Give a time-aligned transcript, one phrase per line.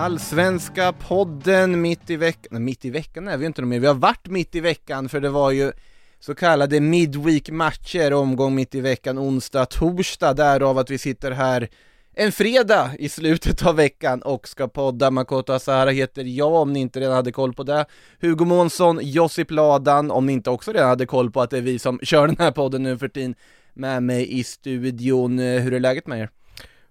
[0.00, 3.94] Allsvenska podden mitt i veckan, nej mitt i veckan är vi inte mer, vi har
[3.94, 5.72] varit mitt i veckan för det var ju
[6.20, 11.68] så kallade midweek matcher, omgång mitt i veckan, onsdag, torsdag, därav att vi sitter här
[12.14, 15.10] en fredag i slutet av veckan och ska podda.
[15.10, 17.86] Makoto Asahara heter jag om ni inte redan hade koll på det.
[18.20, 21.62] Hugo Månsson, Josip Ladan, om ni inte också redan hade koll på att det är
[21.62, 23.34] vi som kör den här podden nu för tiden,
[23.74, 25.38] med mig i studion.
[25.38, 26.30] Hur är läget med er?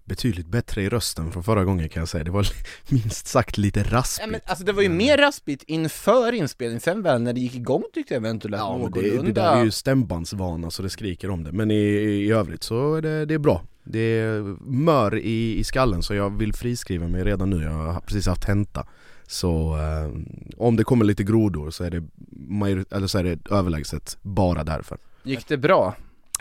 [0.10, 2.48] Betydligt bättre i rösten från förra gången kan jag säga, det var
[2.90, 4.26] minst sagt lite raspigt.
[4.26, 7.56] Ja, men alltså det var ju mer raspigt inför inspelningen, sen väl när det gick
[7.56, 10.90] igång tyckte jag eventuellt Ja men det, någorlunda det där är ju stämbandsvana så det
[10.90, 13.62] skriker om det, men i, i övrigt så är det, det är bra.
[13.84, 18.02] Det är mör i, i skallen så jag vill friskriva mig redan nu, jag har
[18.02, 18.88] precis haft tenta
[19.28, 20.12] Så eh,
[20.58, 22.04] om det kommer lite grodor så är det,
[22.96, 24.98] eller så är det överlägset bara därför.
[25.24, 25.96] Gick det bra?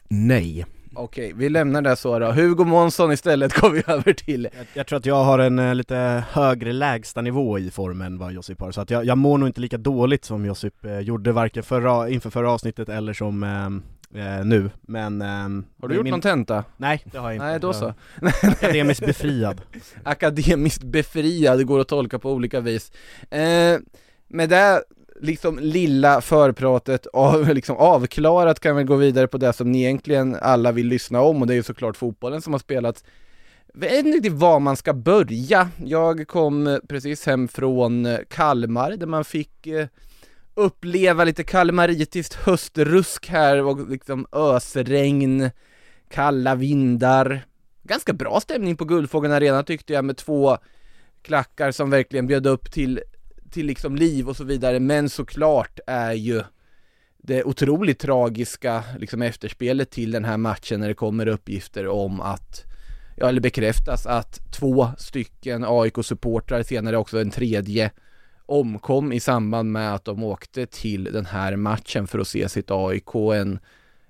[0.08, 0.66] Nej
[0.98, 2.32] Okej, vi lämnar det så då.
[2.32, 4.48] Hugo Månsson istället går vi över till.
[4.56, 8.18] Jag, jag tror att jag har en eh, lite högre lägsta nivå i formen än
[8.18, 10.98] vad Josip har, så att jag, jag mår nog inte lika dåligt som Josip eh,
[10.98, 15.22] gjorde varken förra, inför förra avsnittet eller som eh, eh, nu, men...
[15.22, 16.10] ehm, Har du gjort min...
[16.10, 16.64] någon tenta?
[16.76, 17.46] Nej, det har jag inte.
[17.46, 17.94] Nej, då så.
[18.42, 19.60] Akademiskt befriad.
[20.02, 22.92] Akademiskt befriad, det går att tolka på olika vis.
[23.30, 23.78] Eh,
[24.28, 24.82] med det
[25.20, 30.36] liksom lilla förpratet av, liksom avklarat kan vi gå vidare på det som ni egentligen
[30.42, 33.04] alla vill lyssna om och det är ju såklart fotbollen som har spelats.
[33.72, 35.70] Jag vet inte riktigt var man ska börja.
[35.84, 39.86] Jag kom precis hem från Kalmar där man fick eh,
[40.54, 45.50] uppleva lite kalmaritiskt höstrusk här och liksom ösregn,
[46.10, 47.44] kalla vindar.
[47.82, 50.58] Ganska bra stämning på Guldfågeln Arena tyckte jag med två
[51.22, 53.00] klackar som verkligen bjöd upp till
[53.50, 56.42] till liksom liv och så vidare, men såklart är ju
[57.22, 62.64] det otroligt tragiska liksom efterspelet till den här matchen när det kommer uppgifter om att,
[63.16, 67.90] ja eller bekräftas att två stycken AIK-supportrar, senare också en tredje,
[68.46, 72.70] omkom i samband med att de åkte till den här matchen för att se sitt
[72.70, 73.14] AIK.
[73.14, 73.58] En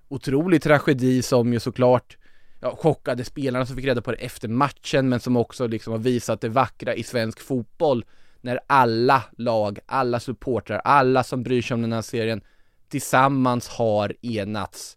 [0.09, 2.17] otrolig tragedi som ju såklart
[2.61, 6.01] ja, chockade spelarna som fick reda på det efter matchen, men som också liksom har
[6.01, 8.05] visat det vackra i svensk fotboll
[8.49, 12.41] när alla lag, alla supportrar, alla som bryr sig om den här serien
[12.89, 14.97] tillsammans har enats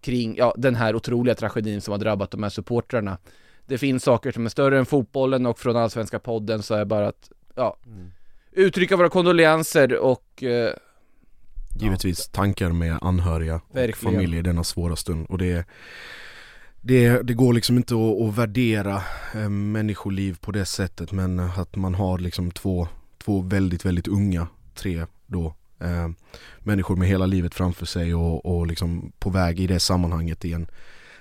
[0.00, 3.18] kring, ja, den här otroliga tragedin som har drabbat de här supportrarna.
[3.66, 7.08] Det finns saker som är större än fotbollen och från Allsvenska podden så är bara
[7.08, 8.10] att, ja, mm.
[8.52, 10.74] uttrycka våra kondolenser och eh,
[11.80, 13.90] Givetvis tankar med anhöriga Verkligen.
[13.90, 15.64] och familj i denna svåra stund och det
[16.80, 19.02] det, det går liksom inte att, att värdera
[19.34, 22.88] eh, människoliv på det sättet men att man har liksom två,
[23.24, 26.08] två väldigt, väldigt unga, tre då, eh,
[26.58, 30.52] människor med hela livet framför sig och, och liksom på väg i det sammanhanget i
[30.52, 30.66] en,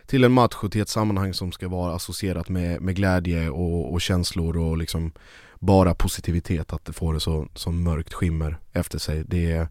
[0.06, 3.94] till en match och till ett sammanhang som ska vara associerat med, med glädje och,
[3.94, 5.12] och känslor och liksom
[5.60, 9.24] bara positivitet att det får det så, så mörkt skimmer efter sig.
[9.28, 9.68] Det är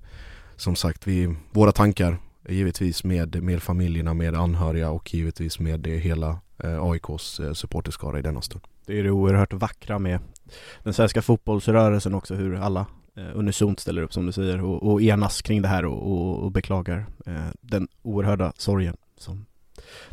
[0.56, 5.96] som sagt, vi, våra tankar givetvis med, med familjerna, med anhöriga och givetvis med det
[5.96, 8.64] hela eh, AIKs eh, supporterskara i denna stund.
[8.86, 10.20] Det är det oerhört vackra med
[10.82, 12.86] den svenska fotbollsrörelsen också, hur alla
[13.16, 16.44] eh, unisont ställer upp som du säger och, och enas kring det här och, och,
[16.44, 19.46] och beklagar eh, den oerhörda sorgen som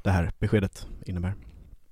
[0.04, 1.34] det här beskedet innebär.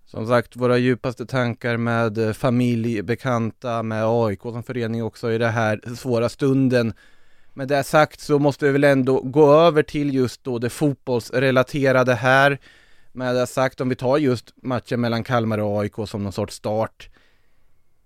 [0.05, 5.37] Som sagt, våra djupaste tankar med eh, familj, bekanta, med AIK som förening också i
[5.37, 6.93] den här svåra stunden.
[7.53, 12.13] Med det sagt så måste vi väl ändå gå över till just då det fotbollsrelaterade
[12.13, 12.59] här.
[13.11, 16.55] Med det sagt, om vi tar just matchen mellan Kalmar och AIK som någon sorts
[16.55, 17.09] start.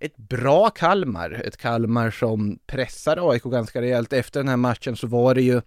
[0.00, 4.12] Ett bra Kalmar, ett Kalmar som pressar AIK ganska rejält.
[4.12, 5.60] Efter den här matchen så var det ju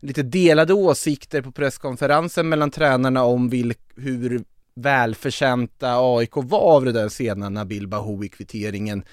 [0.00, 6.92] lite delade åsikter på presskonferensen mellan tränarna om vilk, hur välförtjänta AIK var av det
[6.92, 9.04] där sena Nabil Bahoui-kvitteringen.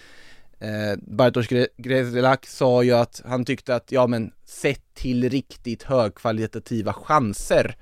[0.60, 1.48] Eh, Bartosz
[1.78, 7.76] Grzelak sa ju att han tyckte att, ja men sett till riktigt högkvalitativa chanser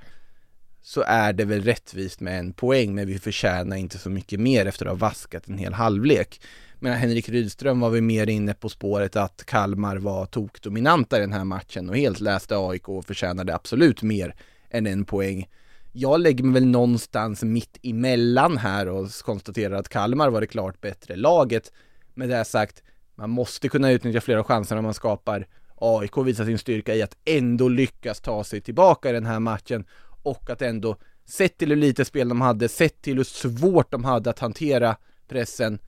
[0.82, 4.66] så är det väl rättvist med en poäng, men vi förtjänar inte så mycket mer
[4.66, 6.42] efter att ha vaskat en hel halvlek.
[6.80, 11.34] Men Henrik Rydström var väl mer inne på spåret att Kalmar var tokdominanta i den
[11.34, 14.36] här matchen och helt läste AIK och förtjänade absolut mer
[14.70, 15.48] än en poäng.
[15.92, 20.82] Jag lägger mig väl någonstans mitt emellan här och konstaterar att Kalmar var det klart
[20.82, 21.72] bättre laget.
[22.22, 22.84] Med det sagt,
[23.16, 25.48] man måste kunna utnyttja flera chanser när man skapar.
[25.76, 29.86] AIK visar sin styrka i att ändå lyckas ta sig tillbaka i den här matchen
[30.24, 30.96] och att ändå,
[31.26, 34.96] sett till hur lite spel de hade, sett till hur svårt de hade att hantera
[35.28, 35.80] pressen,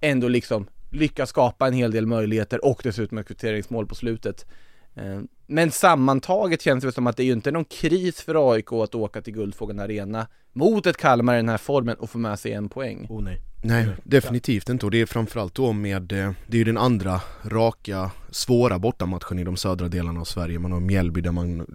[0.00, 4.46] ändå liksom lyckas skapa en hel del möjligheter och dessutom ett kvitteringsmål på slutet.
[4.94, 8.72] Eh, men sammantaget känns det som att det är ju inte någon kris för AIK
[8.72, 12.38] att åka till Guldfågeln Arena mot ett Kalmar i den här formen och få med
[12.38, 13.06] sig en poäng.
[13.10, 13.47] Oh nej.
[13.60, 17.20] Nej, definitivt inte och det är framförallt då med, eh, det är ju den andra
[17.44, 20.58] raka, svåra bortamatchen i de södra delarna av Sverige.
[20.58, 21.66] Man har Mjällby där man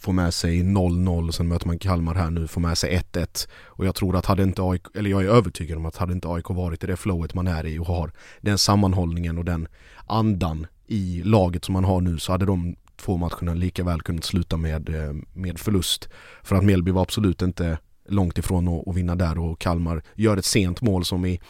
[0.00, 3.48] får med sig 0-0 och sen möter man Kalmar här nu, får med sig 1-1.
[3.64, 6.28] Och jag tror att hade inte AIK, eller jag är övertygad om att hade inte
[6.28, 9.68] AIK varit i det flowet man är i och har den sammanhållningen och den
[10.06, 14.24] andan i laget som man har nu så hade de två matcherna lika väl kunnat
[14.24, 16.08] sluta med, eh, med förlust.
[16.42, 20.36] För att Mjällby var absolut inte långt ifrån att, att vinna där och Kalmar gör
[20.36, 21.40] ett sent mål som i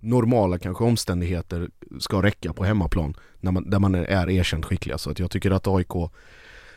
[0.00, 1.68] normala kanske omständigheter
[2.00, 4.98] ska räcka på hemmaplan när man, där man är erkänt skickliga.
[4.98, 6.10] Så att jag tycker att AIK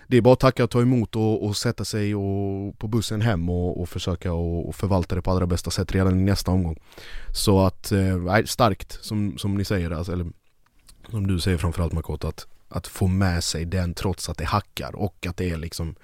[0.07, 3.21] det är bara att tacka och ta emot och, och sätta sig och, på bussen
[3.21, 6.51] hem och, och försöka och, och, förvalta det på allra bästa sätt redan i nästa
[6.51, 6.79] omgång.
[7.33, 10.27] Så att, eh, starkt som, som ni säger, alltså, eller
[11.09, 14.95] som du säger framförallt Makoto, att, att få med sig den trots att det hackar
[14.95, 15.95] och att det är liksom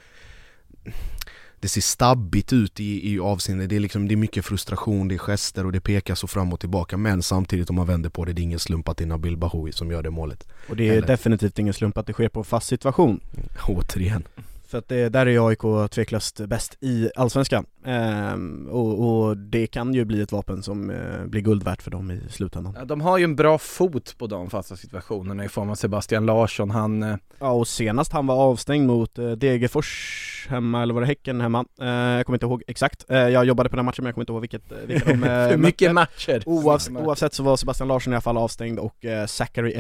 [1.64, 5.16] det ser stabbigt ut i, i avseende, det är, liksom, det är mycket frustration, det
[5.16, 8.26] är gester och det pekar så fram och tillbaka men samtidigt om man vänder på
[8.26, 10.48] det, det är ingen slump att det är Nabil Bahoui som gör det målet.
[10.70, 11.08] Och det är Eller?
[11.08, 13.20] definitivt ingen slump att det sker på fast situation.
[13.68, 14.24] Återigen.
[14.74, 17.66] För att det, där är AIK tveklöst bäst i Allsvenskan.
[17.86, 21.92] Ehm, och, och, det kan ju bli ett vapen som eh, blir guld värt för
[21.92, 22.76] dem i slutändan.
[22.80, 26.26] Ja, de har ju en bra fot på de fasta situationerna i form av Sebastian
[26.26, 27.04] Larsson, han...
[27.04, 27.16] Eh...
[27.40, 31.66] Ja, och senast han var avstängd mot eh, Degerfors hemma, eller var det Häcken hemma?
[31.82, 33.06] Eh, jag kommer inte ihåg exakt.
[33.10, 35.24] Eh, jag jobbade på den matchen men jag kommer inte ihåg vilket, eh, vilka de
[35.50, 36.44] Hur mycket matcher?
[36.46, 39.72] Oavs oavsett så var Sebastian Larsson i alla fall avstängd och eh, Zachary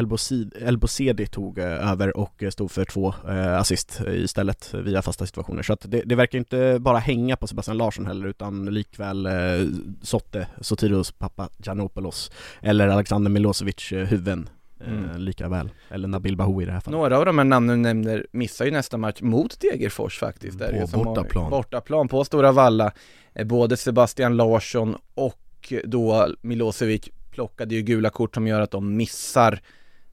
[0.62, 3.13] Elbosedi tog över och stod för två
[3.60, 5.64] assist istället via fasta situationer.
[5.64, 9.32] Så att det, det verkar inte bara hänga på Sebastian Larsson heller utan likväl eh,
[10.02, 12.32] Sotte, Sotiros pappa Giannopoulos
[12.62, 14.50] eller Alexander Milosevic eh, huvuden
[14.80, 15.22] eh, mm.
[15.22, 17.00] lika väl, eller Nabil Bahoui i det här fallet.
[17.00, 20.60] Några av de här namnen du nämner missar ju nästa match mot Degerfors faktiskt.
[20.60, 21.50] Där på bortaplan.
[21.50, 22.92] Bortaplan på Stora Valla.
[23.34, 28.98] Eh, både Sebastian Larsson och då Milosevic plockade ju gula kort som gör att de
[28.98, 29.60] missar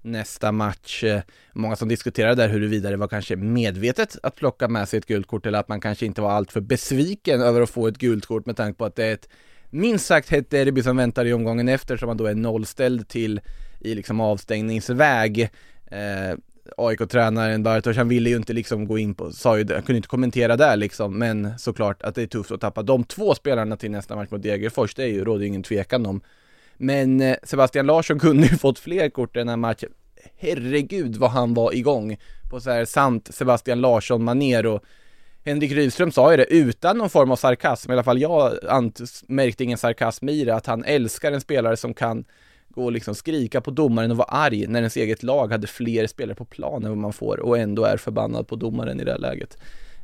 [0.03, 1.05] nästa match.
[1.05, 5.07] Eh, många som diskuterade där huruvida det var kanske medvetet att plocka med sig ett
[5.07, 8.27] gult kort eller att man kanske inte var alltför besviken över att få ett gult
[8.27, 9.29] kort med tanke på att det är ett
[9.71, 13.41] minst sagt hett derby som väntar i omgången efter som man då är nollställd till
[13.81, 15.51] i liksom avstängningsväg.
[15.87, 16.39] Eh,
[16.77, 19.97] AIK-tränaren Bartosz, han ville ju inte liksom gå in på, sa ju det, han kunde
[19.97, 23.77] inte kommentera där liksom, men såklart att det är tufft att tappa de två spelarna
[23.77, 26.21] till nästa match mot Degerfors, det är ju, råder ingen tvekan om.
[26.83, 29.91] Men eh, Sebastian Larsson kunde ju fått fler kort i den här matchen.
[30.37, 32.17] Herregud vad han var igång
[32.51, 34.85] på så här sant Sebastian Larsson-manér och
[35.45, 38.53] Henrik Rydström sa ju det utan någon form av sarkasm, i alla fall jag
[39.27, 42.25] märkte ingen sarkasm i det, att han älskar en spelare som kan
[42.69, 46.07] gå och liksom skrika på domaren och vara arg när ens eget lag hade fler
[46.07, 49.13] spelare på plan än vad man får och ändå är förbannad på domaren i det
[49.13, 49.59] här läget.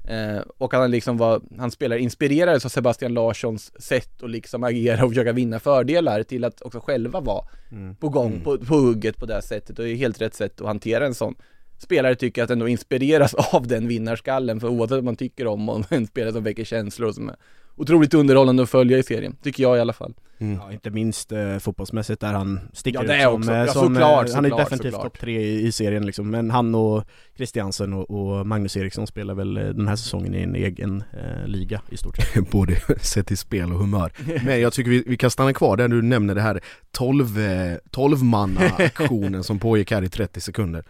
[0.06, 5.04] Eh, och han liksom var, han spelar inspirerades av Sebastian Larssons sätt att liksom agera
[5.04, 7.94] och försöka vinna fördelar till att också själva vara mm.
[7.94, 8.42] på gång, mm.
[8.42, 11.06] på, på hugget på det här sättet och det är helt rätt sätt att hantera
[11.06, 11.34] en sån
[11.78, 15.84] spelare tycker att ändå inspireras av den vinnarskallen för oavsett vad man tycker om, om
[15.90, 17.36] en spelare som väcker känslor och som är
[17.76, 20.14] otroligt underhållande att följa i serien, tycker jag i alla fall.
[20.38, 20.58] Mm.
[20.62, 23.52] Ja, inte minst eh, fotbollsmässigt där han sticker ja, det ut som, också.
[23.52, 26.30] Eh, ja, som såklart, eh, han är såklart, definitivt topp tre i, i, serien liksom,
[26.30, 27.04] men han och
[27.36, 31.46] Christiansen och, och, Magnus Eriksson spelar väl eh, den här säsongen i en egen eh,
[31.46, 32.50] liga i stort sett.
[32.50, 34.12] Både sett till spel och humör.
[34.44, 36.60] Men jag tycker vi, vi kan stanna kvar där du nämner det här
[36.92, 40.84] 12, eh, 12 manna aktionen som pågick här i 30 sekunder.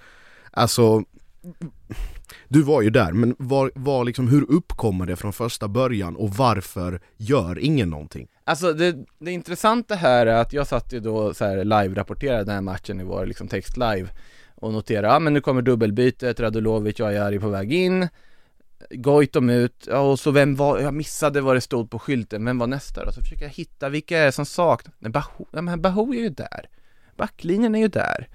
[0.50, 1.04] Alltså
[2.48, 6.30] du var ju där, men var, var liksom, hur uppkommer det från första början och
[6.30, 8.28] varför gör ingen någonting?
[8.44, 12.54] Alltså det, det intressanta här är att jag satt ju då så här live-rapporterade den
[12.54, 14.08] här matchen i vår liksom text live
[14.54, 18.08] och noterade, ja men nu kommer dubbelbytet, Radulovic och Ajari på väg in.
[18.90, 22.58] Goitom ut, ja, och så vem var, jag missade vad det stod på skylten, vem
[22.58, 23.12] var nästa då?
[23.12, 26.28] Så försöker jag hitta vilka är det som saknas, Baho, ja men Baho är ju
[26.28, 26.68] där.
[27.16, 28.28] Backlinjen är ju där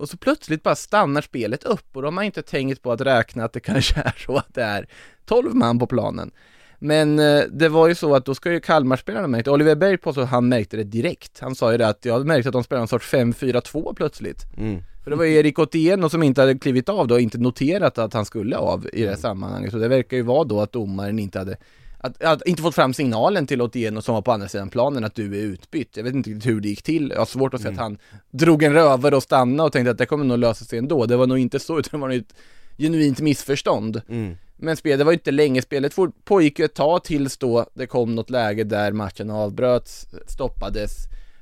[0.00, 3.44] och så plötsligt bara stannar spelet upp och då har inte tänkt på att räkna
[3.44, 4.86] att det kanske är så att det är
[5.24, 6.30] 12 man på planen.
[6.78, 10.24] Men eh, det var ju så att då ska ju Kalmarspelarna märkt, Oliver Berg påstod
[10.24, 11.40] att han märkte det direkt.
[11.40, 14.46] Han sa ju det att jag märkte att de spelade en sorts 5-4-2 plötsligt.
[14.56, 14.82] Mm.
[15.04, 17.98] För det var ju Erik Otieno som inte hade klivit av då och inte noterat
[17.98, 19.72] att han skulle av i det här sammanhanget.
[19.72, 21.56] Så det verkar ju vara då att domaren inte hade
[22.02, 25.14] att, att inte fått fram signalen till Otieno som var på andra sidan planen att
[25.14, 25.96] du är utbytt.
[25.96, 27.10] Jag vet inte riktigt hur det gick till.
[27.10, 27.98] Jag har svårt att se att han
[28.30, 31.06] drog en rövare och stannade och tänkte att det kommer nog lösa sig ändå.
[31.06, 32.34] Det var nog inte så, utan det var nog ett
[32.78, 34.02] genuint missförstånd.
[34.08, 34.36] Mm.
[34.56, 37.86] Men spel, det var ju inte länge, spelet pågick ju ett tag tills då det
[37.86, 40.92] kom något läge där matchen avbröts, stoppades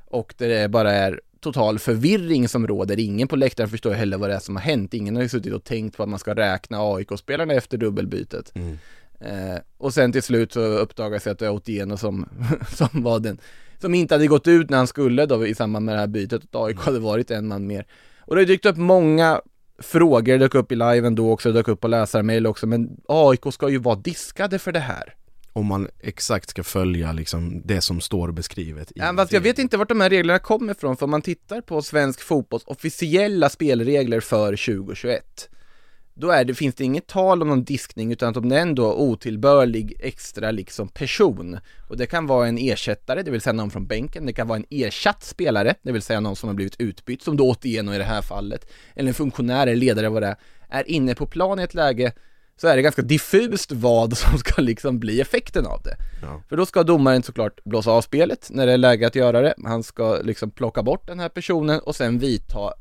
[0.06, 2.98] och det bara är total förvirring som råder.
[2.98, 4.94] Ingen på läktaren förstår heller vad det är som har hänt.
[4.94, 8.52] Ingen har ju suttit och tänkt på att man ska räkna AIK-spelarna efter dubbelbytet.
[8.54, 8.78] Mm.
[9.20, 12.28] Eh, och sen till slut så uppdagades det att det var Otieno som,
[12.76, 13.38] som var den
[13.80, 16.42] som inte hade gått ut när han skulle då i samband med det här bytet,
[16.44, 17.86] att AIK hade varit en man mer.
[18.20, 19.40] Och det har dykt upp många
[19.78, 23.00] frågor, det dök upp i liven då också, det dök upp på läsarmail också, men
[23.08, 25.14] AIK ska ju vara diskade för det här.
[25.52, 29.76] Om man exakt ska följa liksom det som står beskrivet Ja, fast jag vet inte
[29.76, 34.20] vart de här reglerna kommer ifrån, för om man tittar på svensk fotbolls officiella spelregler
[34.20, 35.48] för 2021
[36.20, 38.62] då är det, finns det inget tal om någon diskning utan att om det är
[38.62, 41.58] ändå otillbörlig extra liksom person
[41.88, 44.56] och det kan vara en ersättare, det vill säga någon från bänken, det kan vara
[44.56, 47.98] en ersatt spelare, det vill säga någon som har blivit utbytt, som då återigen i
[47.98, 50.36] det här fallet, eller en funktionär eller ledare vad det är,
[50.68, 52.12] är inne på plan i ett läge
[52.60, 55.96] så är det ganska diffust vad som ska liksom bli effekten av det.
[56.22, 56.42] Ja.
[56.48, 59.54] För då ska domaren såklart blåsa av spelet när det är läge att göra det,
[59.64, 62.72] han ska liksom plocka bort den här personen och sen vidta,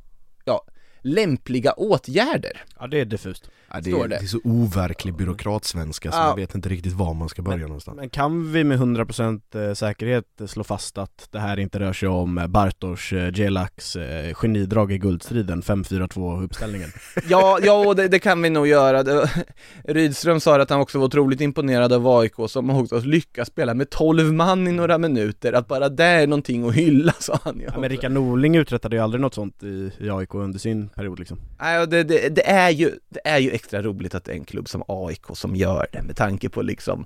[0.45, 0.65] ja,
[1.07, 2.63] lämpliga åtgärder.
[2.79, 3.49] Ja det är diffust.
[3.85, 4.07] Ja, det, är, det.
[4.07, 6.27] det är så overklig byråkratsvenska så Ja.
[6.27, 7.97] man vet inte riktigt var man ska börja någonstans.
[7.97, 12.45] Men kan vi med 100% säkerhet slå fast att det här inte rör sig om
[12.49, 16.89] Bartosz Gelaks eh, genidrag i guldstriden 5-4-2 uppställningen?
[17.29, 19.03] Ja, ja det, det kan vi nog göra.
[19.83, 23.89] Rydström sa att han också var otroligt imponerad av AIK som också lyckas spela med
[23.89, 27.65] 12 man i några minuter, att bara det är någonting att hylla sa han ju.
[27.73, 31.19] Ja, men Rickard Norling uträttade ju aldrig något sånt i, i AIK under sin period
[31.19, 31.39] liksom.
[31.59, 34.83] Nej, det, det, det, är ju, det är ju extra roligt att en klubb som
[34.87, 37.05] AIK som gör det med tanke på liksom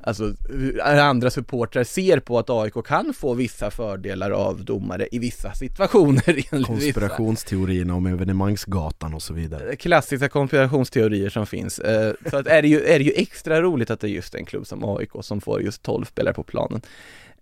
[0.00, 5.18] Alltså hur andra supportrar ser på att AIK kan få vissa fördelar av domare i
[5.18, 9.76] vissa situationer Konspirationsteorierna om evenemangsgatan och så vidare.
[9.76, 11.78] klassiska konspirationsteorier som finns.
[11.78, 14.34] Eh, Så att är det, ju, är det ju extra roligt att det är just
[14.34, 16.80] en klubb som AIK som får just 12 spelare på planen.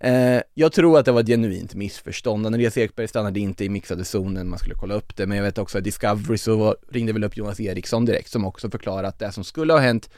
[0.01, 2.47] Eh, Jag tror att det var ett genuint missförstånd.
[2.47, 5.59] Andreas Ekberg stannade inte i mixade zonen, man skulle kolla upp det, men jag vet
[5.59, 9.33] också att Discovery så ringde väl upp Jonas Eriksson direkt som också förklarade att det
[9.33, 10.11] som skulle ha hänt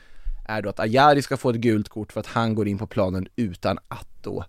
[0.48, 2.86] är då att Ajari ska få ett gult kort för att han går in på
[2.86, 4.44] planen utan att då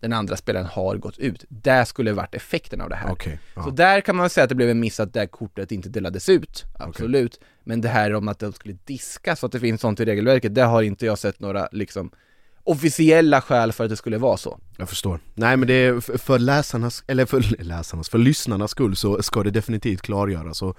[0.00, 1.44] den andra spelaren har gått ut.
[1.48, 3.16] Det skulle varit effekten av det här.
[3.56, 3.62] Ja.
[3.64, 6.28] Så där kan man säga att det blev en miss att det kortet inte delades
[6.28, 7.40] ut, absolut.
[7.64, 10.54] Men det här om att de skulle diskas så att det finns sånt i regelverket,
[10.54, 12.10] det har inte jag sett några liksom
[12.64, 14.58] officiella skäl för att det skulle vara så.
[14.76, 15.20] Jag förstår.
[15.34, 19.50] Nej men det är för- läsarnas, eller för läsarnas, för lyssnarnas skull så ska det
[19.50, 20.78] definitivt klargöras och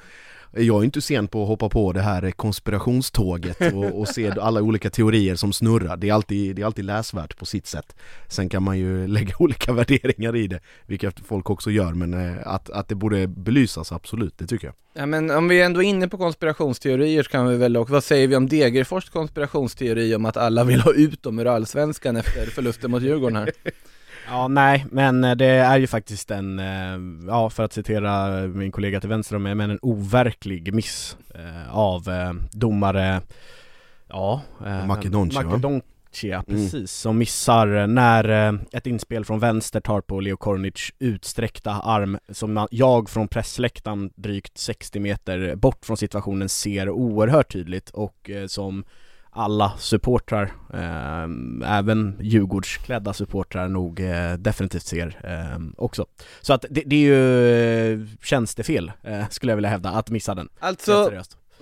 [0.55, 4.61] jag är inte sen på att hoppa på det här konspirationståget och, och se alla
[4.61, 5.97] olika teorier som snurrar.
[5.97, 7.95] Det är, alltid, det är alltid läsvärt på sitt sätt.
[8.27, 12.47] Sen kan man ju lägga olika värderingar i det, vilket folk också gör, men eh,
[12.47, 14.75] att, att det borde belysas, absolut, det tycker jag.
[14.95, 18.03] Ja men om vi ändå är inne på konspirationsteorier så kan vi väl också, vad
[18.03, 22.45] säger vi om Degerfors konspirationsteori om att alla vill ha ut dem ur allsvenskan efter
[22.45, 23.51] förlusten mot Djurgården här?
[24.27, 28.71] Ja, nej, men eh, det är ju faktiskt en, eh, ja för att citera min
[28.71, 32.03] kollega till vänster om mig, men en overklig miss eh, av
[32.51, 33.21] domare,
[34.07, 34.41] ja
[34.87, 35.43] Makedonci?
[35.43, 41.71] Makedonci, ja, precis, som missar när ett inspel från vänster tar på Leo Kornic utsträckta
[41.71, 48.29] arm som jag från pressläktaren drygt 60 meter bort från situationen ser oerhört tydligt och
[48.47, 48.83] som
[49.33, 56.05] alla supportrar, eh, även Djurgårdsklädda supportrar nog eh, definitivt ser eh, också.
[56.41, 60.35] Så att det, det är ju eh, tjänstefel, eh, skulle jag vilja hävda, att missa
[60.35, 60.49] den.
[60.59, 61.11] Alltså.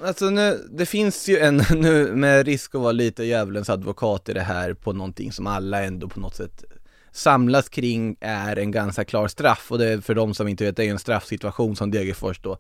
[0.04, 4.34] Alltså nu, det finns ju en, nu med risk att vara lite djävulens advokat i
[4.34, 6.64] det här på någonting som alla ändå på något sätt
[7.12, 10.76] samlas kring är en ganska klar straff och det är för de som inte vet,
[10.76, 12.58] det är en straffsituation som Degerfors då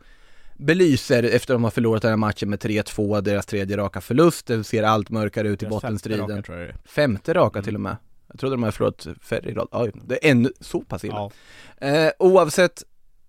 [0.61, 4.63] belyser efter de har förlorat den här matchen med 3-2, deras tredje raka förlust, det
[4.63, 6.29] ser allt mörkare ut i Deras femte bottenstriden.
[6.29, 6.71] raka, tror jag.
[6.85, 7.97] Femte raka till och med.
[8.27, 9.67] Jag trodde de hade förlorat färre i rad.
[9.71, 11.31] Ja, det är ännu så pass illa.
[11.79, 11.87] Ja.
[11.87, 12.83] Eh, oavsett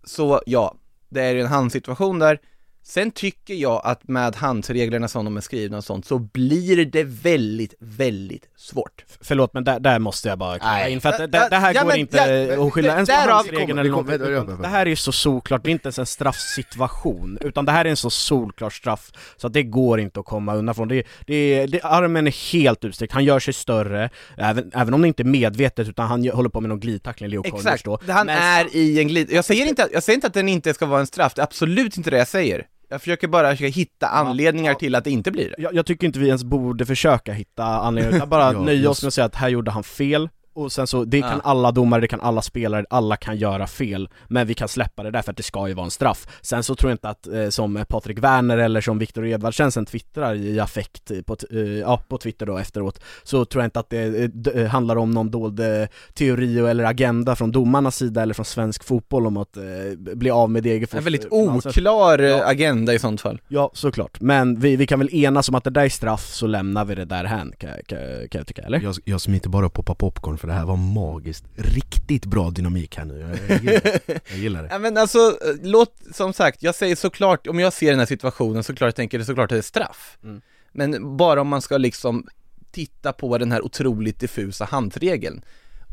[0.05, 0.75] så, ja,
[1.09, 2.39] det är en handsituation där.
[2.83, 7.05] Sen tycker jag att med handsreglerna som de är skrivna och sånt så blir det
[7.05, 9.05] väldigt, väldigt svårt.
[9.21, 10.93] Förlåt men där, där måste jag bara Nej.
[10.93, 13.15] in för att det, det här ja, går men- inte ja, att skylla ens på
[13.15, 14.63] handsregeln eller något.
[14.63, 17.85] Det här är ju så solklart, det är inte ens en straffsituation, utan det här
[17.85, 20.89] är en så solklar straff så att det går inte att komma undan från.
[20.89, 25.09] Det, det, det, armen är helt utsträckt, han gör sig större, även, även om det
[25.09, 27.99] inte är medvetet utan han håller på med någon glidtackling, Leo Exakt, då.
[28.09, 29.29] han Men- är i en glid...
[29.33, 31.45] Jag säger, inte jag säger inte att den inte ska vara en straff, det är
[31.45, 32.67] absolut inte det jag säger.
[32.93, 34.79] Jag försöker bara försöka hitta anledningar ja.
[34.79, 35.63] till att det inte blir det.
[35.63, 39.03] jag, jag tycker inte vi ens borde försöka hitta anledningar, utan bara Ja, nöja oss
[39.03, 42.01] med att säga att här gjorde han fel, och sen så, det kan alla domare,
[42.01, 45.31] det kan alla spelare, alla kan göra fel, men vi kan släppa det där för
[45.31, 46.27] att det ska ju vara en straff.
[46.43, 49.87] Sen så tror jag inte att, eh, som Patrik Werner eller som Viktor Edvardsen sen
[49.87, 53.81] twittrar i affekt på, t- eh, ja, på Twitter då efteråt, så tror jag inte
[53.81, 58.23] att det eh, eh, handlar om någon dold eh, teori eller agenda från domarnas sida
[58.23, 59.63] eller från svensk fotboll om att eh,
[59.97, 60.99] bli av med Degerfors.
[60.99, 62.45] En väldigt eh, oklar eh, Ja.
[62.47, 63.41] agenda i sånt fall.
[63.49, 64.21] Ja, såklart.
[64.21, 66.95] Men vi, vi kan väl enas om att det där är straff, så lämnar vi
[66.95, 67.99] det där hän, kan, kan,
[68.31, 68.81] kan jag tycka, eller?
[68.81, 72.97] Jag, jag smiter bara och poppar popcorn för det här var magiskt, riktigt bra dynamik
[72.97, 74.21] här nu, jag, jag, gillar, det.
[74.29, 77.73] jag gillar det Ja men alltså, eh, låt, som sagt, jag säger såklart, om jag
[77.73, 80.19] ser den här situationen såklart tänker jag såklart att det är straff.
[80.25, 80.41] Mm.
[80.73, 82.27] Men bara om man ska liksom
[82.71, 85.45] titta på den här otroligt diffusa handregeln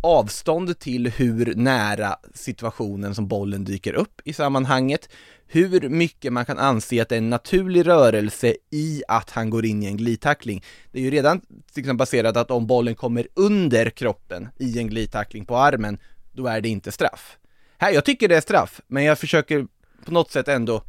[0.01, 5.10] avstånd till hur nära situationen som bollen dyker upp i sammanhanget,
[5.48, 9.65] hur mycket man kan anse att det är en naturlig rörelse i att han går
[9.65, 10.63] in i en glidtackling.
[10.91, 11.41] Det är ju redan
[11.75, 15.98] liksom baserat att om bollen kommer under kroppen i en glidtackling på armen,
[16.32, 17.38] då är det inte straff.
[17.77, 19.68] Här, jag tycker det är straff, men jag försöker
[20.06, 20.84] på något sätt ändå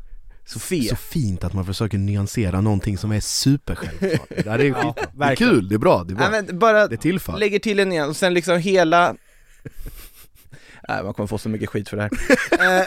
[0.59, 0.89] se.
[0.89, 4.95] Så fint att man försöker nyansera någonting som är supersjälvklart Det är, skitbra.
[5.13, 7.59] det är kul, det är bra, det är bra Nej, bara Det är tillfall lägger
[7.59, 9.17] till en igen och sen liksom hela
[10.89, 12.81] Nej, man kommer få så mycket skit för det här.
[12.81, 12.87] Eh,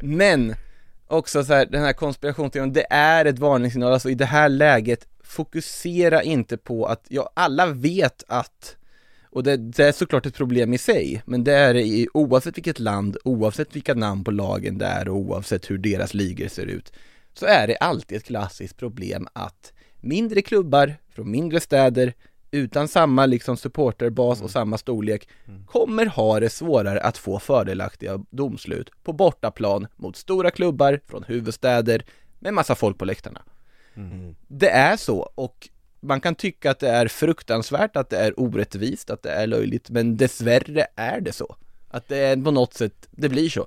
[0.00, 0.54] Men
[1.06, 5.06] också så här, den här konspirationsteorin, det är ett varningssignal, alltså i det här läget,
[5.24, 8.76] fokusera inte på att, ja, alla vet att
[9.36, 12.78] och det, det är såklart ett problem i sig, men det är i oavsett vilket
[12.78, 16.92] land, oavsett vilka namn på lagen det är och oavsett hur deras ligor ser ut,
[17.34, 22.14] så är det alltid ett klassiskt problem att mindre klubbar från mindre städer
[22.50, 25.28] utan samma liksom supporterbas och samma storlek
[25.66, 32.04] kommer ha det svårare att få fördelaktiga domslut på bortaplan mot stora klubbar från huvudstäder
[32.38, 33.42] med massa folk på läktarna.
[34.48, 35.68] Det är så och
[36.06, 39.90] man kan tycka att det är fruktansvärt, att det är orättvist, att det är löjligt,
[39.90, 41.56] men dessvärre är det så.
[41.88, 43.66] Att det är på något sätt, det blir så.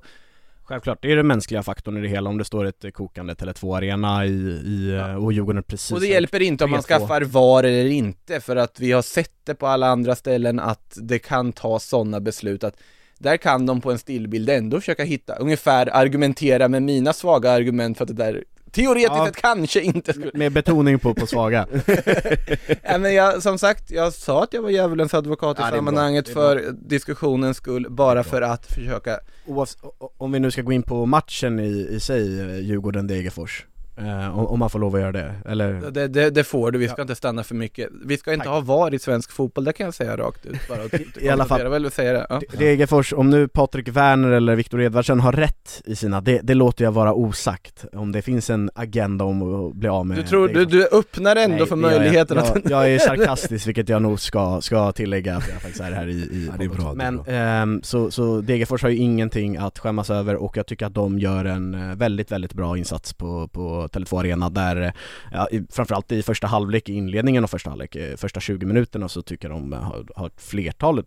[0.64, 4.26] Självklart, det är den mänskliga faktorn i det hela om det står ett kokande Tele2-arena
[4.26, 4.30] i,
[4.66, 5.18] i ja.
[5.18, 6.84] och Djurgården precis Och det hjälper inte om man 3-2.
[6.84, 10.98] skaffar VAR eller inte, för att vi har sett det på alla andra ställen att
[11.02, 12.78] det kan ta sådana beslut att
[13.18, 17.98] där kan de på en stillbild ändå försöka hitta, ungefär argumentera med mina svaga argument
[17.98, 19.32] för att det där teoretiskt Ja.
[19.42, 21.68] kanske inte skulle Med betoning på, på svaga.
[22.84, 26.30] Ja, men jag, som sagt, jag sa att jag var djävulens advokat i Ja, sammanhanget
[26.30, 29.78] för diskussionens skull, bara för att försöka Oavs-
[30.18, 33.64] om vi nu ska gå in på matchen i, i sig, eh, Djurgården-Degerfors,
[34.00, 35.92] eh, om, man får lov att göra det, eller?
[35.92, 38.54] det, det, det får du, vi ska inte stanna för mycket Vi ska inte Tack.
[38.54, 40.80] ha VAR i svensk fotboll, det kan jag säga rakt ut bara
[41.20, 41.62] I alla fall.
[41.62, 42.42] Jag vill säga det, ja.
[42.58, 46.84] Degerfors, om nu Patrik Werner eller Viktor Edvardsen har rätt i sina, det, det låter
[46.84, 50.48] jag vara osagt, om det finns en agenda om att bli av med Du tror,
[50.48, 52.00] du, du öppnar ändå Nej, för gör jag.
[52.00, 55.82] möjligheten jag, att jag är sarkastisk, vilket jag nog ska, ska tillägga att jag faktiskt
[55.82, 58.82] är här i, i Ja, det är bra, det är Men, ehm, så, så Degerfors
[58.82, 62.32] har ju ingenting att skämmas över och jag tycker att de gör en eh, väldigt,
[62.32, 64.94] väldigt bra insats på, på Tele2 Arena där,
[65.32, 69.22] ja, framförallt i första halvlek, i inledningen av första halvlek, eh, första 20 minuterna så
[69.22, 71.04] tycker jag de har, har ett flertal,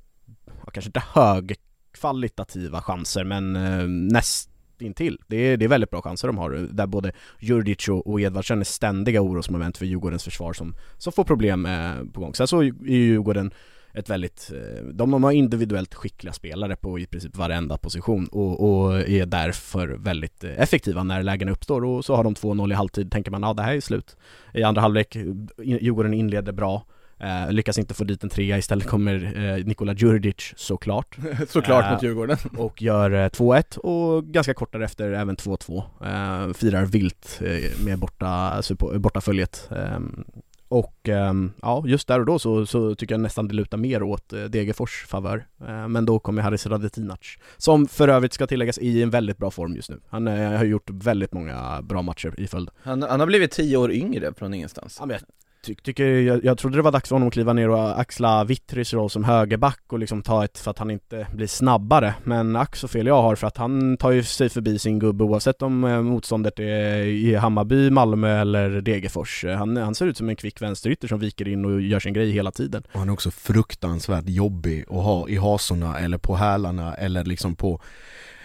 [0.73, 4.49] kanske inte högkvalitativa chanser men eh, näst
[4.83, 5.19] intill.
[5.27, 8.21] Det är, det är väldigt bra chanser de har, eh, där både Jurdic och, och
[8.21, 12.35] Edvardsen är ständiga orosmoment för Djurgårdens försvar som, som får problem eh, på gång.
[12.35, 13.53] Sen så är ju Djurgården
[13.95, 19.01] ett väldigt, eh, de har individuellt skickliga spelare på i princip varenda position och, och
[19.01, 23.13] är därför väldigt eh, effektiva när lägen uppstår och så har de 2-0 i halvtid,
[23.13, 24.17] tänker man ja det här är slut.
[24.55, 25.25] I andra halvlek, eh,
[25.59, 26.87] Djurgården inleder bra,
[27.19, 31.17] eh, lyckas inte få dit en trea, istället kommer eh, Nikola Djurdjic såklart
[31.49, 36.85] såklart mot Djurgården och gör eh, 2-1 och ganska kort därefter även 2-2 eh, Firar
[36.85, 37.41] vilt
[37.85, 38.63] med borta,
[38.99, 40.25] bortaföljet Ehm,
[40.73, 44.03] Och ehm, ja, just där och då så, så tycker jag nästan det lutar mer
[44.03, 45.47] åt eh, Degerfors favör.
[45.61, 47.19] Eh, Men då kommer Haris Radetinac
[47.57, 50.01] Som för övrigt ska tilläggas i en väldigt bra form just nu.
[50.09, 52.71] Han eh, har gjort väldigt många bra matcher i följd.
[52.83, 54.97] Han, han har blivit tio år yngre från ingenstans.
[55.01, 55.19] Ja, men
[55.67, 58.45] Ty, tycker, jag, jag trodde det var dags för honom att kliva ner och axla
[58.45, 62.15] Vittrys roll som högerback och liksom ta ett, för att han inte blir snabbare.
[62.25, 65.25] Men ack så fel jag har för att han tar ju sig förbi sin gubbe
[65.25, 69.45] oavsett om eh, motståndet är i Hammarby, Malmö eller Degerfors.
[69.45, 72.31] Han, han ser ut som en kvick vänsterytter som viker in och gör sin grej
[72.31, 72.83] hela tiden.
[72.93, 77.57] Och han är också fruktansvärt jobbig att ha i hasorna eller på hälarna eller liksom
[77.57, 77.81] på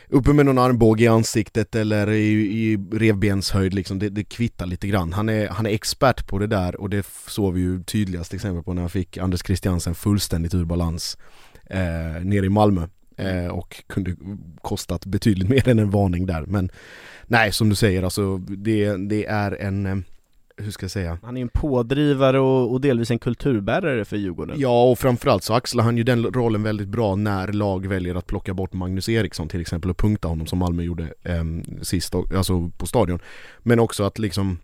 [0.10, 2.32] uppe med någon armbåge i ansiktet eller i,
[2.72, 5.14] i revbenshöjd liksom, det, det kvittar lite grann.
[5.14, 8.64] Han är, han är expert på det där och det såg vi ju tydligast exempel
[8.64, 11.18] på när han fick Anders Christiansen fullständigt ur balans
[11.70, 12.88] eh, nere i Malmö.
[13.18, 14.16] Eh, och kunde
[14.62, 16.70] kostat betydligt mer än en varning där men
[17.24, 19.98] Nej som du säger alltså det, det är en eh,
[20.58, 21.18] hur ska jag säga?
[21.24, 24.60] Han är en pådrivare och, och, delvis en kulturbärare för Djurgården.
[24.60, 28.28] Ja och framförallt så axlar han ju den rollen väldigt bra när lag väljer att
[28.28, 31.44] plocka bort Magnus Eriksson till exempel och punkta honom som Malmö gjorde eh,
[31.82, 33.20] sist, alltså på stadion.
[33.60, 34.58] Men också att liksom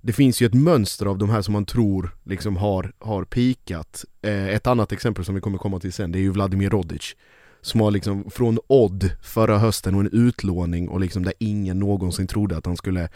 [0.00, 4.04] det finns ju ett mönster av de här som man tror liksom har, har pikat.
[4.22, 7.16] Eh, Ett annat exempel som vi kommer komma till sen, det är ju Vladimir Rodic
[7.60, 12.26] Som har liksom från Odd förra hösten och en utlåning och liksom där ingen någonsin
[12.26, 13.08] trodde att han skulle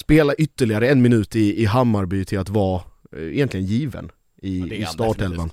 [0.00, 2.82] spela ytterligare en minut i, i Hammarby till att vara
[3.16, 4.10] eh, egentligen given
[4.42, 5.50] i, ja, i startelvan.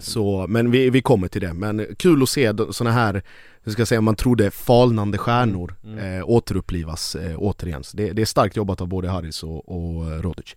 [0.00, 3.22] Så, men vi, vi kommer till det, men kul att se sådana här,
[3.62, 5.98] hur ska jag säga, man trodde falnande stjärnor mm.
[5.98, 6.18] mm.
[6.18, 7.84] eh, återupplivas eh, återigen.
[7.84, 10.54] Så det, det, är starkt jobbat av både Harris och, och eh, Rodic.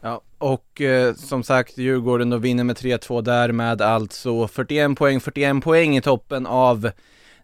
[0.00, 5.64] Ja, och eh, som sagt Djurgården då vinner med 3-2 därmed alltså 41 poäng, 41
[5.64, 6.90] poäng i toppen av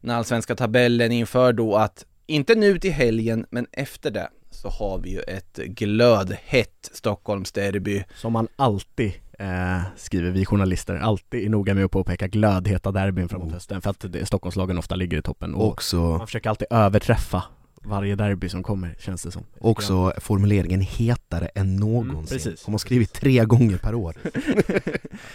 [0.00, 4.28] den allsvenska tabellen inför då att, inte nu till helgen, men efter det
[4.64, 8.04] så har vi ju ett glödhett Stockholmsderby.
[8.16, 13.28] Som man alltid eh, skriver vi journalister, alltid är noga med att påpeka glödheta derbyn
[13.28, 13.54] framåt mm.
[13.54, 15.96] hösten för att det, Stockholmslagen ofta ligger i toppen och Också...
[15.96, 17.42] man försöker alltid överträffa
[17.82, 22.78] varje derby som kommer känns det som Också formuleringen hetare än någonsin, mm, har man
[22.78, 24.16] skrivit tre gånger per år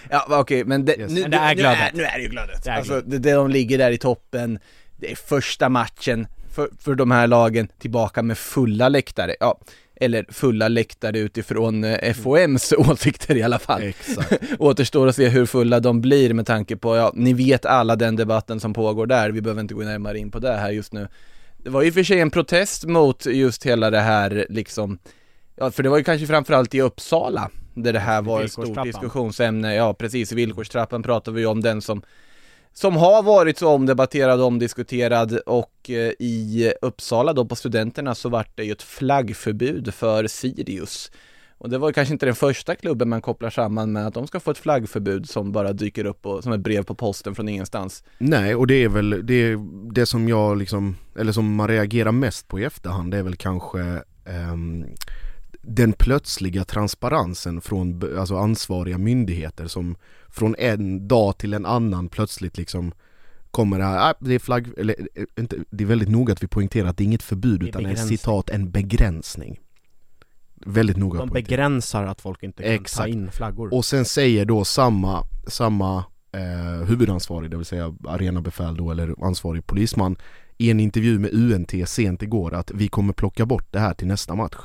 [0.09, 1.11] Ja okej okay, men, det, yes.
[1.11, 1.93] nu, men det är glödet.
[1.93, 3.97] Nu är, nu är det ju glödet, det alltså det, det, de ligger där i
[3.97, 4.59] toppen
[4.97, 9.35] Det är första matchen för, för de här lagen tillbaka med fulla läktare.
[9.39, 9.59] Ja,
[10.01, 13.83] eller fulla läktare utifrån eh, FOMs åsikter i alla fall.
[13.83, 14.43] Exakt.
[14.59, 18.15] Återstår att se hur fulla de blir med tanke på, ja, ni vet alla den
[18.15, 21.07] debatten som pågår där, vi behöver inte gå närmare in på det här just nu.
[21.57, 24.99] Det var ju för sig en protest mot just hela det här liksom,
[25.55, 28.83] ja för det var ju kanske framförallt i Uppsala där det här var ett stort
[28.83, 32.01] diskussionsämne, ja precis, villkorstrappan pratar vi om den som
[32.73, 38.29] som har varit så omdebatterad och omdiskuterad och eh, i Uppsala då på studenterna så
[38.29, 41.11] vart det ju ett flaggförbud för Sirius.
[41.59, 44.39] Och det var kanske inte den första klubben man kopplar samman med att de ska
[44.39, 48.03] få ett flaggförbud som bara dyker upp och, som ett brev på posten från ingenstans.
[48.17, 49.55] Nej, och det är väl det,
[49.91, 53.35] det som jag liksom, eller som man reagerar mest på i efterhand, det är väl
[53.35, 53.79] kanske
[54.51, 54.85] um,
[55.69, 59.95] den plötsliga transparensen från alltså ansvariga myndigheter som
[60.29, 62.91] från en dag till en annan plötsligt liksom
[63.51, 66.43] kommer det här, äh, det är flagg, eller äh, inte, det är väldigt noga att
[66.43, 69.59] vi poängterar att det är inget förbud utan det är citat en begränsning.
[70.65, 72.97] Väldigt noga De begränsar att folk inte kan Exakt.
[72.97, 73.73] ta in flaggor.
[73.73, 79.67] Och sen säger då samma, samma eh, huvudansvarig, det vill säga arenabefäl då eller ansvarig
[79.67, 80.17] polisman
[80.57, 84.07] i en intervju med UNT sent igår att vi kommer plocka bort det här till
[84.07, 84.57] nästa match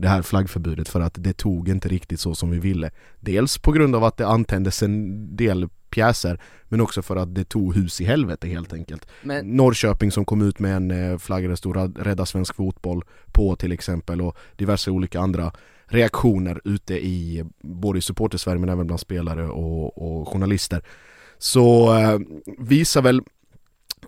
[0.00, 2.90] det här flaggförbudet för att det tog inte riktigt så som vi ville.
[3.20, 7.44] Dels på grund av att det antändes en del pjäser men också för att det
[7.44, 9.06] tog hus i helvete helt enkelt.
[9.22, 9.56] Men...
[9.56, 13.72] Norrköping som kom ut med en eh, flagga där stod Rädda Svensk Fotboll på till
[13.72, 15.52] exempel och diverse olika andra
[15.86, 20.82] reaktioner ute i både i supportersverige men även bland spelare och, och journalister.
[21.38, 22.18] Så eh,
[22.58, 23.22] visar väl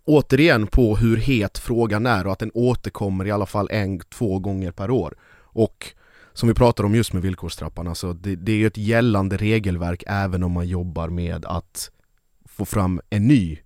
[0.04, 4.38] återigen på hur het frågan är och att den återkommer i alla fall en, två
[4.38, 5.14] gånger per år.
[5.52, 5.94] Och
[6.32, 10.04] som vi pratar om just med villkorstrappan, alltså det, det är ju ett gällande regelverk
[10.06, 11.90] även om man jobbar med att
[12.44, 13.58] få fram en ny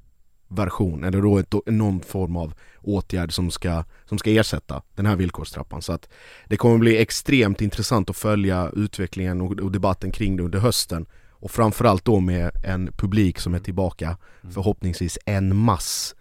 [0.49, 5.17] version, eller då ett, någon form av åtgärd som ska, som ska ersätta den här
[5.17, 5.83] villkorstrappan.
[5.83, 6.09] Så att
[6.47, 11.07] det kommer bli extremt intressant att följa utvecklingen och, och debatten kring det under hösten.
[11.31, 14.17] Och framförallt då med en publik som är tillbaka
[14.51, 16.15] förhoppningsvis en mass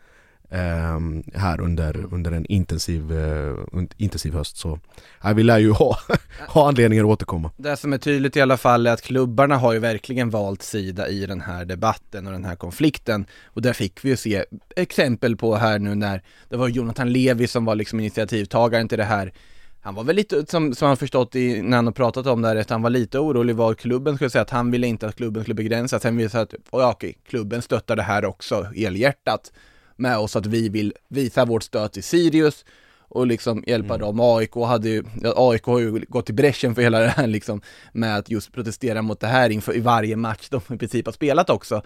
[0.50, 3.54] Ehm, här under, under en intensiv, eh,
[3.98, 4.80] intensiv höst så
[5.20, 5.98] här, vi lär ju ha,
[6.48, 7.52] ha anledningar att återkomma.
[7.58, 11.08] Det som är tydligt i alla fall är att klubbarna har ju verkligen valt sida
[11.08, 15.36] i den här debatten och den här konflikten och där fick vi ju se exempel
[15.36, 19.34] på här nu när det var Jonathan Levi som var liksom initiativtagaren till det här
[19.82, 22.48] han var väl lite, som, som han förstått i, när han har pratat om det
[22.48, 25.16] här, att han var lite orolig vad klubben skulle säga, att han ville inte att
[25.16, 26.02] klubben skulle begränsas.
[26.02, 29.52] Sen ville säga att, okej, klubben stöttar det här också, elhjärtat
[29.96, 32.66] med oss att vi vill visa vårt stöd till Sirius
[33.00, 34.00] och liksom hjälpa Mm.
[34.08, 34.20] dem.
[34.20, 35.04] AIK hade ju,
[35.36, 37.62] AIK har ju gått i bräschen för hela det här liksom
[37.94, 41.14] med att just protestera mot det här inför i varje match de i princip har
[41.14, 41.82] spelat också.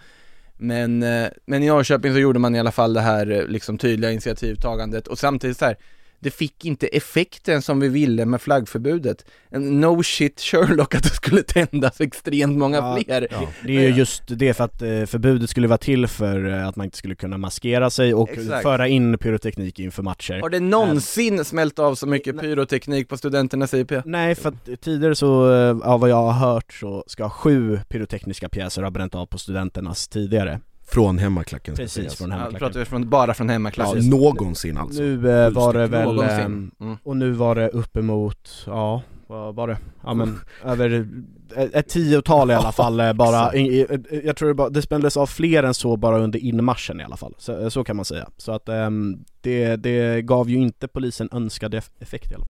[0.58, 3.78] Men, eh, men i Norrköping så gjorde man i alla fall det här eh, liksom
[3.78, 5.78] tydliga initiativtagandet och samtidigt så här
[6.19, 9.25] det fick inte effekten som vi ville med flaggförbudet.
[9.51, 13.27] No shit Sherlock att det skulle tändas extremt många Ja, fler.
[13.65, 16.75] Det är ju just det för att eh, förbudet skulle vara till för eh, att
[16.75, 18.63] man inte skulle kunna maskera sig och Exakt.
[18.63, 23.73] föra in pyroteknik inför matcher Har det någonsin smält av så mycket pyroteknik på studenternas
[23.73, 23.91] IP?
[24.05, 28.49] Nej för att tidigare så, eh, av vad jag har hört så ska sju pyrotekniska
[28.49, 30.60] pjäser ha bränt av på studenternas tidigare
[30.91, 32.15] Från hemmaklacken ska Precis, sägas.
[32.17, 34.10] från hemmaklacken pratar vi från, bara från Ja, hemmaklassen?
[34.10, 35.02] någonsin alltså.
[35.02, 36.39] Nu eh, var det väl, Någonsin.
[36.39, 36.97] ehm, Mm.
[37.04, 39.78] och nu var det uppemot, ja vad var det?
[40.04, 41.08] Ja men över
[41.56, 44.69] ett, ett tiotal i alla fall eh, bara, i, i, eh, jag tror det, bara,
[44.69, 47.84] det spändes av fler än så bara under inmarschen i alla fall, så, eh, så
[47.84, 48.30] kan man säga.
[48.38, 52.49] Så att ehm, det, det gav ju inte polisen önskad eff- effekt i alla fall.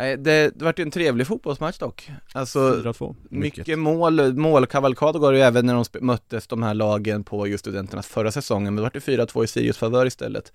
[0.00, 2.10] Nej, det, det vart ju en trevlig fotbollsmatch dock.
[2.32, 3.16] Alltså, 4-2.
[3.28, 3.78] mycket, Mycket.
[3.78, 8.32] mål, målkavalkad går ju även när de möttes de här lagen på just studenternas förra
[8.32, 10.52] säsongen, men det vart ju 4-2 i Sirius favör istället.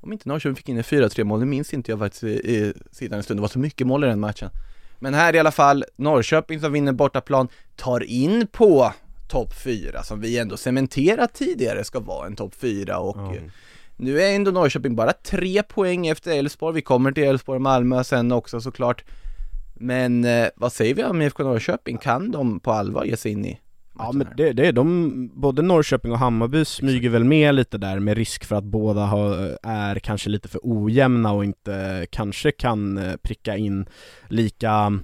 [0.00, 2.74] Om inte Norrköping fick in en 4-3 mål, det minns inte jag faktiskt i, i
[2.90, 4.50] sidan en stund, det var så mycket mål i den matchen.
[4.98, 8.92] Men här i alla fall, Norrköping som vinner bortaplan, tar in på
[9.28, 13.40] topp 4 som vi ändå cementerat tidigare ska vara en topp 4 och Ja.
[14.00, 18.04] Nu är ändå Norrköping bara tre poäng efter Elfsborg, vi kommer till Elfsborg och Malmö
[18.04, 19.04] sen också såklart.
[19.74, 21.98] Men eh, vad säger vi om IFK Norrköping?
[21.98, 23.60] Kan de på allvar ge sig in i
[23.98, 27.98] Ja men det, det är de, både Norrköping och Hammarby smyger väl med lite där
[27.98, 32.98] med risk för att båda har, är kanske lite för ojämna och inte kanske kan
[32.98, 33.86] eh, pricka in
[34.28, 34.98] lika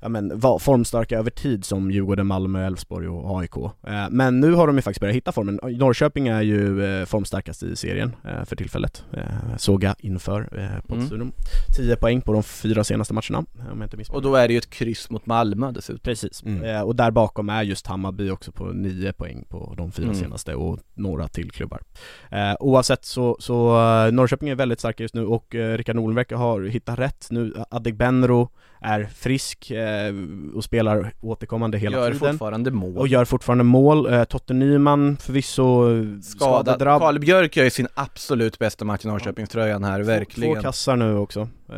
[0.00, 3.56] ja men, formstarka över tid som Djurgården, Malmö, Elfsborg och AIK.
[3.56, 5.60] Eh, men nu har de ju faktiskt börjat hitta formen.
[5.62, 10.86] Norrköping är ju eh, formstarkast i serien eh, för tillfället, eh, såg jag inför eh,
[10.86, 11.32] poddstudion.
[11.76, 14.52] 10 poäng på de fyra senaste matcherna, om jag inte missminner Och då är det
[14.54, 16.00] ju ett kryss mot Malmö dessutom.
[16.02, 16.64] Precis, Mm.
[16.64, 20.16] eh, och där bakom är just Hammarby också på 9 poäng på de fyra Mm.
[20.18, 21.80] senaste och några till klubbar.
[22.30, 23.68] Eh, oavsett så, så
[24.06, 27.54] eh, Norrköping är väldigt starka just nu och eh, Rickard Nordenverk har hittat rätt nu.
[27.70, 28.48] Adegbenro
[28.82, 30.14] är frisk eh,
[30.54, 32.28] och spelar återkommande hela Gör tiden.
[32.32, 32.96] fortfarande mål.
[32.98, 34.12] Och gör fortfarande mål.
[34.12, 36.64] Eh, Totte Nyman förvisso eh, Skadad.
[36.66, 37.00] skadedrabb.
[37.00, 40.54] Karl Björk gör ju sin absolut bästa match i Norrköpingströjan här, verkligen.
[40.54, 41.48] Två kassar nu också.
[41.68, 41.76] Eh,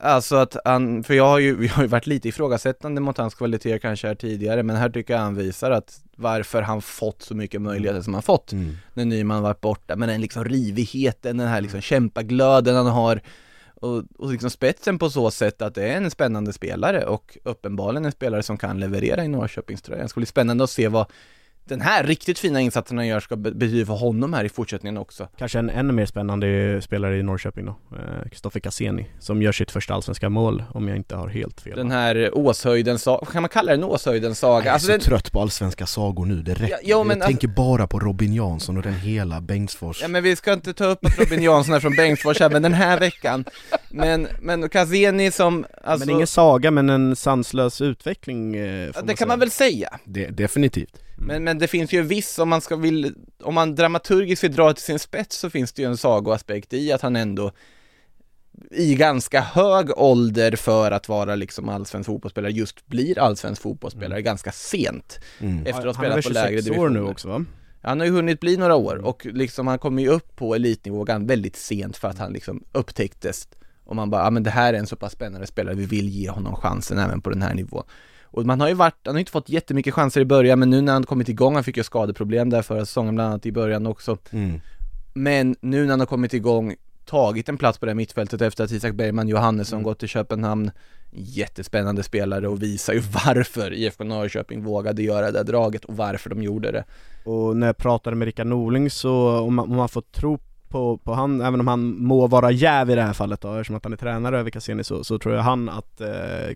[0.00, 3.34] Alltså att han, för jag har ju, vi har ju varit lite ifrågasättande mot hans
[3.34, 7.34] kvaliteter kanske här tidigare, men här tycker jag han visar att varför han fått så
[7.34, 8.76] mycket möjligheter som han fått Mm.
[8.94, 13.20] när Nyman varit borta, men den liksom rivigheten, den här liksom kämpaglöden han har
[13.80, 18.04] och, och liksom spetsen på så sätt att det är en spännande spelare och uppenbarligen
[18.04, 20.02] en spelare som kan leverera i Norrköpingströjan.
[20.02, 21.06] Det ska bli spännande att se vad
[21.68, 24.96] den här riktigt fina insatsen han gör ska be- betyda för honom här i fortsättningen
[24.98, 25.28] också.
[25.38, 27.76] Kanske en ännu mer spännande spelare i Norrköping då,
[28.30, 31.76] Kristoffer Cassini, som gör sitt första allsvenska mål om jag inte har helt fel.
[31.76, 34.58] Den här Åshöjdens saga, kan man kalla det en Åshöjdens saga?
[34.58, 36.68] Jag är Alltså så den, trött på allsvenska sagor nu, det räcker.
[36.70, 40.02] Ja, jo, men jag alltså- tänker bara på Robin Jansson och den hela Bengtsfors.
[40.02, 42.74] Ja men vi ska inte ta upp att Robin Jansson är från Bengtsfors även den
[42.74, 43.44] här veckan
[43.90, 48.92] Men, men Kazeni som, alltså, men ingen saga men en sanslös utveckling eh, ja, det
[49.06, 49.16] säga.
[49.16, 51.02] kan man väl säga Det, definitivt.
[51.16, 54.52] men, men det finns ju en viss, om man ska vill, om man dramaturgiskt vill
[54.52, 57.52] dra till sin spets så finns det ju en sagoaspekt i att han ändå
[58.70, 64.52] i ganska hög ålder för att vara liksom allsvensk fotbollsspelare just blir allsvensk fotbollsspelare ganska
[64.52, 65.66] sent Mm.
[65.66, 67.00] efter att ha Han är spelat på lägre 26 år divisioner.
[67.00, 67.44] nu också va?
[67.82, 71.04] Han har ju hunnit bli några år och liksom han kom ju upp på elitnivå
[71.20, 73.48] väldigt sent för att han liksom upptäcktes
[73.84, 76.08] och man bara, ja men det här är en så pass spännande spelare, vi vill
[76.08, 77.84] ge honom chansen även på den här nivån.
[78.30, 80.80] Och man har ju varit, han har inte fått jättemycket chanser i början men nu
[80.80, 83.86] när han kommit igång, han fick ju skadeproblem där förra säsongen bland annat i början
[83.86, 84.16] också.
[84.30, 84.60] Mm.
[85.14, 88.64] Men nu när han har kommit igång, tagit en plats på det här mittfältet efter
[88.64, 89.84] att Isak Bergman Johannesson Mm.
[89.84, 90.70] gått till Köpenhamn
[91.10, 96.42] Jättespännande spelare och visar ju varför IFK Norrköping vågade göra det draget och varför de
[96.42, 96.84] gjorde det.
[97.24, 100.98] Och när jag pratade med Rickard Norling så, om man, om man får tro på,
[100.98, 103.84] på han, även om han må vara jäv i det här fallet då, eftersom att
[103.84, 106.00] han är tränare över Cassini så, så tror jag han att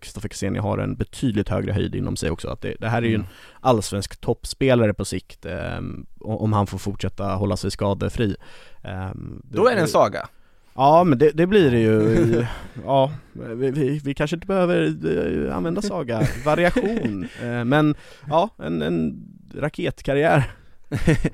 [0.00, 2.48] Kristoffer eh, Cassini har en betydligt högre höjd inom sig också.
[2.48, 3.26] Att det, det här är ju en Mm.
[3.60, 5.78] allsvensk toppspelare på sikt eh,
[6.20, 8.36] om han får fortsätta hålla sig skadefri.
[8.82, 9.10] Eh,
[9.42, 10.28] Då är det en saga.
[10.74, 12.46] Ja men det, det blir det ju,
[12.84, 14.94] ja vi, vi, vi kanske inte behöver
[15.48, 17.94] eh, använda saga, variation, eh, men
[18.28, 20.52] ja en, en raketkarriär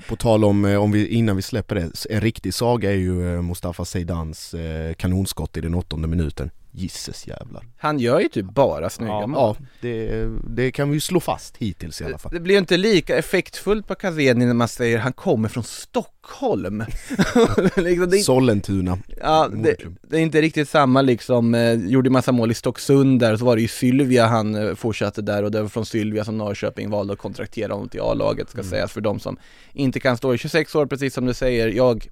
[0.08, 3.34] på tal om, eh, om vi, innan vi släpper det, en riktig saga är ju
[3.34, 6.50] eh, Mustafa Seydans eh, kanonskott i den åttonde minuten.
[6.78, 7.64] Gisses jävlar.
[7.76, 9.56] Han gör ju typ bara snygga Ja, mål.
[9.60, 12.32] Ja, det, det kan vi ju slå fast hittills i alla fall.
[12.34, 16.84] Det blir ju inte lika effektfullt på Cassini när man säger han kommer från Stockholm.
[17.76, 18.98] liksom, det, Sollentuna.
[19.20, 23.36] ja, det, det är inte riktigt samma liksom, eh, gjorde massa mål i Stocksund där,
[23.36, 26.38] så var det ju Sylvia han eh, fortsatte där och det var från Sylvia som
[26.38, 29.36] Norrköping valde att kontraktera honom till A-laget ska sägas för de som
[29.72, 31.68] inte kan stå i 26 år precis som du säger.
[31.68, 32.08] Jag,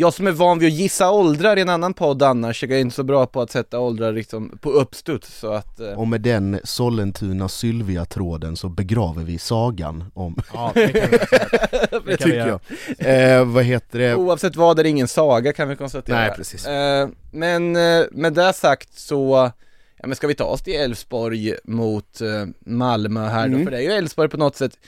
[0.00, 2.78] jag som är van vid att gissa åldrar i en annan podd annars, jag är
[2.78, 6.20] inte så bra på att sätta åldrar liksom på uppstuds så att eh, Och med
[6.20, 12.16] den Sollentuna Sylvia-tråden så begraver vi sagan om, Ja, det kan vi, det kan vi
[12.16, 12.60] tycker
[12.98, 13.38] jag.
[13.38, 14.14] Eh, vad heter det?
[14.14, 16.16] Oavsett vad är det ingen saga kan vi konstatera.
[16.16, 16.66] Nej, precis.
[16.66, 19.50] Eh, men eh, med det sagt så,
[19.96, 23.54] ja men ska vi ta oss till Elfsborg mot eh, Malmö här då?
[23.54, 23.64] Mm.
[23.64, 24.78] För det är ju Elfsborg på något sätt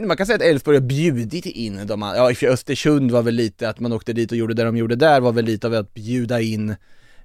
[0.00, 3.34] men man kan säga att Elfsborg har bjudit in de andra, ja Östersund var väl
[3.34, 5.74] lite att man åkte dit och gjorde det de gjorde där var väl lite av
[5.74, 6.76] att bjuda in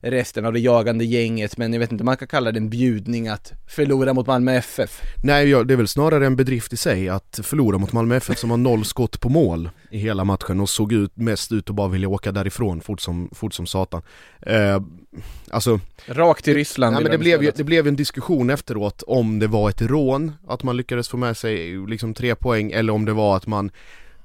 [0.02, 2.70] resten av det jagande gänget men jag vet inte om man kan kalla det en
[2.70, 5.02] bjudning att förlora mot Malmö FF.
[5.24, 8.38] Nej, ja, det är väl snarare en bedrift i sig att förlora mot Malmö FF
[8.38, 11.76] som har noll skott på mål i hela matchen och såg ut, mest ut att
[11.76, 14.02] bara vilja åka därifrån fort som, fort som satan.
[14.42, 14.82] Eh,
[15.50, 19.04] alltså, Rakt till Ryssland nej, men det, de blev ju, det blev en diskussion efteråt
[19.08, 22.94] om det var ett rån, att man lyckades få med sig liksom tre poäng, eller
[22.94, 23.72] om det var att man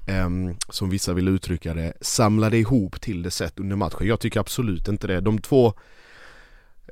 [0.07, 4.07] Ehm, som vissa vill uttrycka det, samlade ihop till det sätt under matchen.
[4.07, 5.21] Jag tycker absolut inte det.
[5.21, 5.75] De två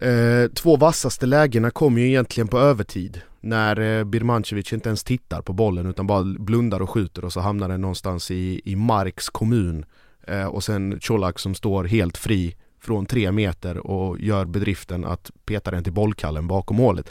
[0.00, 5.42] Eh, två vassaste lägena kom ju egentligen på övertid när eh, Birmancevic inte ens tittar
[5.42, 9.28] på bollen utan bara blundar och skjuter och så hamnar den någonstans i, i Marks
[9.28, 9.84] kommun
[10.26, 15.30] eh, och sen Colak som står helt fri från tre meter och gör bedriften att
[15.46, 17.10] peta den till bollkallen bakom målet.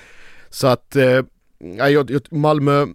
[0.49, 1.21] Så att eh,
[1.59, 2.85] jag, jag, Malmö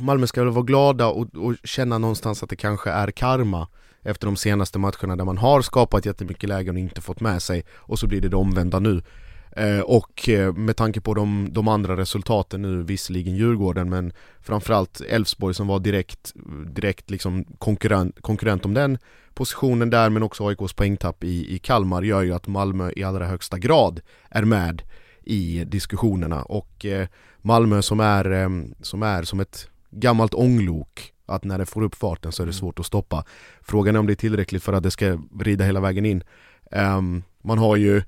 [0.00, 3.68] Malmö ska väl vara glada och, och känna någonstans att det kanske är karma
[4.02, 7.64] efter de senaste matcherna där man har skapat jättemycket lägen och inte fått med sig
[7.74, 9.02] och så blir det det omvända nu.
[9.56, 15.00] Eh, och eh, med tanke på de, de andra resultaten nu, visserligen Djurgården men framförallt
[15.00, 16.32] Elfsborg som var direkt,
[16.66, 18.98] direkt liksom konkurrent, konkurrent om den
[19.34, 23.26] positionen där men också AIKs poängtapp i, i Kalmar gör ju att Malmö i allra
[23.26, 24.82] högsta grad är med
[25.24, 27.08] i diskussionerna och eh,
[27.42, 28.48] Malmö som är, eh,
[28.82, 32.52] som är som ett gammalt ånglok att när det får upp farten så är det
[32.52, 33.24] svårt att stoppa.
[33.62, 36.22] Frågan är om det är tillräckligt för att det ska rida hela vägen in.
[36.72, 38.02] Ehm, man har ju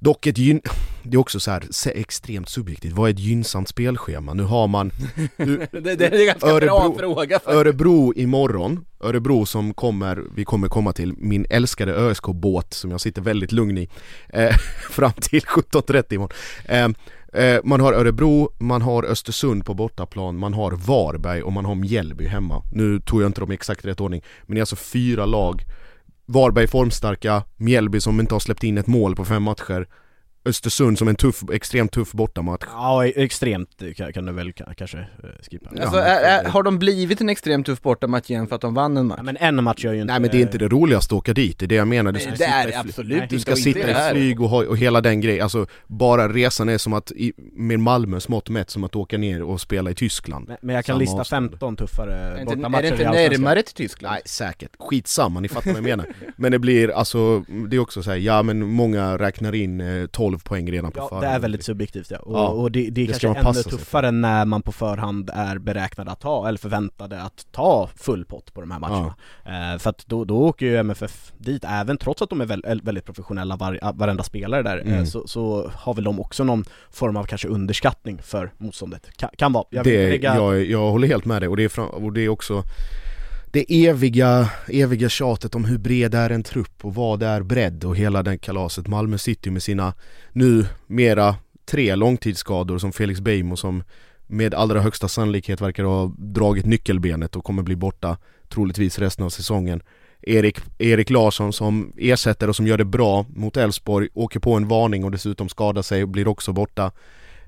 [0.00, 0.60] dock ett gyn...
[1.06, 2.92] Det är också så här se- extremt subjektivt.
[2.92, 4.34] Vad är ett gynnsamt spelschema?
[4.34, 4.90] Nu har man
[5.36, 7.56] nu, det, det är en ganska bra Örebro- fråga faktiskt.
[7.56, 8.84] Örebro imorgon.
[9.00, 13.78] Örebro som kommer, vi kommer komma till, min älskade ÖSK-båt som jag sitter väldigt lugn
[13.78, 13.88] i
[14.28, 14.56] eh,
[14.90, 16.36] fram till 17.30 imorgon.
[16.64, 16.88] Eh,
[17.34, 21.74] eh, man har Örebro, man har Östersund på bortaplan, man har Varberg och man har
[21.74, 22.62] Mjällby hemma.
[22.72, 25.62] Nu tog jag inte dem i exakt rätt ordning, men det är alltså fyra lag.
[26.26, 29.86] Varberg formstarka, Mjällby som inte har släppt in ett mål på fem matcher,
[30.44, 32.64] Östersund som en tuff, extremt tuff bortamatch.
[32.72, 35.04] Ja, extremt kan, kan du väl ka- kanske eh,
[35.50, 35.70] skippa.
[35.82, 38.96] Alltså, är, är, har de blivit en extremt tuff bortamatch igen för att de vann
[38.96, 39.16] en match?
[39.18, 40.12] Ja, men en match gör ju inte...
[40.12, 42.12] Nej men det är inte det roligaste att åka dit, det är det jag menar.
[42.12, 44.64] Du ska Nej, det är i absolut Nej, Du ska sitta i flyg och, ha,
[44.64, 48.70] och hela den grejen, alltså bara resan är som att, i, med Malmös mått mätt,
[48.70, 50.48] som att åka ner och spela i Tyskland.
[50.48, 51.50] Men, men jag kan Samma lista avstånd.
[51.50, 54.12] 15 tuffare inte, bortamatcher är det inte närmare till Tyskland?
[54.12, 56.06] Nej säkert, skitsamma, ni fattar vad jag menar.
[56.36, 60.06] Men det blir alltså, det är också så här, ja men många räknar in eh,
[60.06, 61.24] 12 poäng redan på Ja, förhand.
[61.26, 62.18] det är väldigt subjektivt ja.
[62.18, 63.70] Och, Ja, och det, det är det kanske ännu sig för.
[63.70, 68.54] tuffare när man på förhand är beräknad att ta, eller förväntade att ta full pott
[68.54, 69.14] på de här matcherna.
[69.44, 72.80] Eh, för att då, då åker ju MFF dit, även trots att de är väl,
[72.84, 75.06] väldigt professionella var, varenda spelare där, eh, Mm.
[75.06, 79.16] så, så har väl de också någon form av kanske underskattning för motståndet.
[79.16, 79.64] Kan, kan vara.
[79.70, 80.34] Jag det, lägga...
[80.36, 82.62] jag, jag håller helt med dig och det är, fram, och det är också
[83.54, 87.96] det eviga, eviga tjatet om hur bred är en trupp och vad är bredd och
[87.96, 88.88] hela den kalaset.
[88.88, 89.94] Malmö City med sina
[90.32, 93.84] nu mera tre långtidsskador som Felix Beijmo som
[94.26, 99.30] med allra högsta sannolikhet verkar ha dragit nyckelbenet och kommer bli borta troligtvis resten av
[99.30, 99.82] säsongen.
[100.22, 104.68] Erik, Erik Larsson som ersätter och som gör det bra mot Elfsborg, åker på en
[104.68, 106.92] varning och dessutom skadar sig och blir också borta.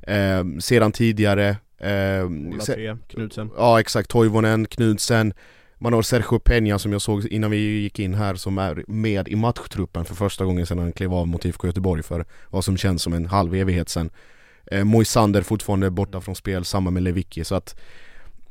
[0.03, 3.51] Eh, sedan tidigare eh, Ola se- Tre, Knudsen.
[3.57, 5.33] Ja exakt, Toivonen, Knudsen
[5.79, 9.29] man har Sergio Peña som jag såg innan vi gick in här som är med
[9.29, 12.77] i matchtruppen för första gången sedan han klev av mot IFK Göteborg för vad som
[12.77, 14.11] känns som en halv evighet sedan.
[14.71, 17.81] Eh, Moisander fortfarande borta från spel, samma med Lewicki så att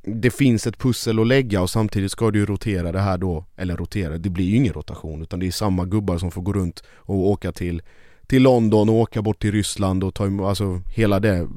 [0.02, 3.46] det finns ett pussel att lägga och samtidigt ska du ju rotera det här då,
[3.56, 6.54] eller rotera, det blir ju ingen rotation utan det är samma gubbar som får gå
[6.54, 7.82] runt och åka till
[8.28, 11.48] till London och åka bort till Ryssland och ta emot, alltså hela det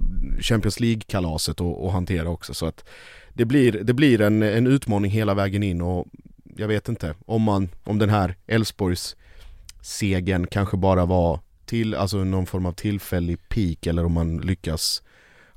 [0.41, 2.85] Champions League-kalaset och, och hantera också så att
[3.39, 6.07] det blir, det blir en, en utmaning hela vägen in och
[6.57, 9.17] jag vet inte om man, om den här Elfsborgs
[9.81, 15.03] segern kanske bara var till, alltså någon form av tillfällig peak eller om man lyckas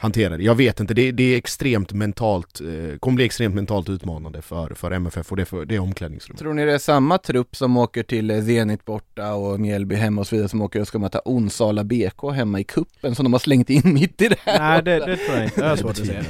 [0.02, 0.44] hantera det.
[0.44, 4.74] Jag vet inte, det, det är extremt mentalt, eh, kommer bli extremt mentalt utmanande för,
[4.76, 6.40] för MFF och det, för, det är omklädningsrummet.
[6.40, 10.28] Tror ni det är samma trupp som åker till Zenit borta och Mjällby hemma och
[10.28, 13.40] så vidare som åker och ska möta Onsala BK hemma i kuppen som de har
[13.40, 14.60] slängt in mitt i det här?
[14.60, 16.22] Nej det, det tror jag inte, det är svårt att se.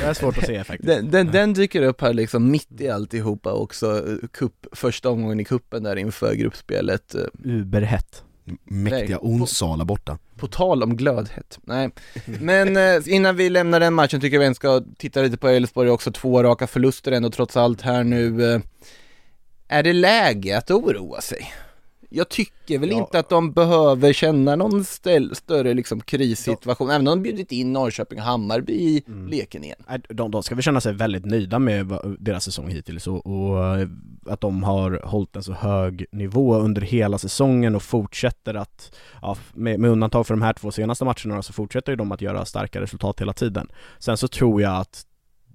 [0.00, 0.86] Det är svårt att se faktiskt.
[0.88, 5.40] Den, den, den dyker upp här liksom mitt i alltihopa också, eh, kupp, första omgången
[5.40, 7.14] i kuppen där inför gruppspelet.
[7.14, 8.22] eh, Uberhett.
[8.64, 10.18] Mäktiga Onsala borta.
[10.36, 11.90] På tal om glödhet, nej.
[12.24, 15.90] Men eh, innan vi lämnar den matchen tycker jag vi ska titta lite på Elfsborg
[15.90, 18.52] också, två raka förluster ändå trots allt här nu.
[18.54, 18.60] Eh,
[19.68, 21.52] är det läge att oroa sig?
[22.16, 22.96] Jag tycker väl Ja.
[22.98, 27.72] inte att de behöver känna någon ställ, större liksom krissituation, även om de bjudit in
[27.72, 29.76] Norrköping och Hammarby i leken igen.
[30.08, 33.88] De, de ska väl känna sig väldigt nöjda med deras säsong hittills och, och eh,
[34.26, 39.36] att de har hållit en så hög nivå under hela säsongen och fortsätter att, ja,
[39.54, 42.44] med, med undantag för de här två senaste matcherna så fortsätter ju de att göra
[42.44, 43.68] starka resultat hela tiden.
[43.98, 45.02] Sen så tror jag att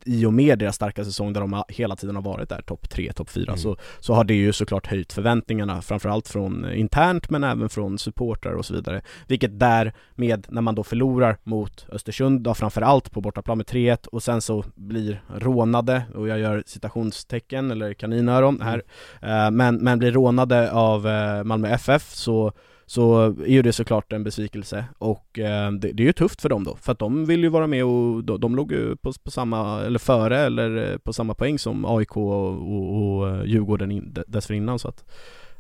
[0.06, 3.14] i och med deras starka säsong där de hela tiden har varit där topp 3,
[3.14, 3.58] topp 4 Mm.
[3.58, 7.98] så, så har det ju såklart höjt förväntningarna framförallt från eh, internt men även från
[7.98, 9.02] supportrar och så vidare.
[9.28, 14.24] Vilket därmed, när man då förlorar mot Östersund, då framförallt på bortaplan med 3-1 och
[14.24, 18.84] sen så blir rånade, och jag gör citationstecken eller kaninöron här,
[19.22, 22.54] eh, men, men blir rånade av eh, Malmö FF så
[22.92, 26.50] så är ju det såklart en besvikelse och eh, det, det är ju tufft för
[26.50, 29.14] dem då, för att de vill ju vara med och de, de låg ju på,
[29.24, 33.44] på samma, eller före eller eh, på samma poäng som AIK och, och, och eh,
[33.46, 35.06] Djurgården in, dessförinnan så att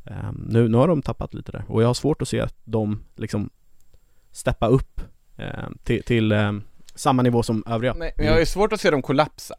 [0.05, 2.55] eh, nu, nu har de tappat lite där och jag har svårt att se att
[2.63, 3.49] de liksom
[4.31, 5.01] steppa upp
[5.37, 6.33] eh, till, till
[6.95, 7.93] samma nivå som övriga.
[7.93, 9.55] Nej, men jag har ju svårt att se dem kollapsa.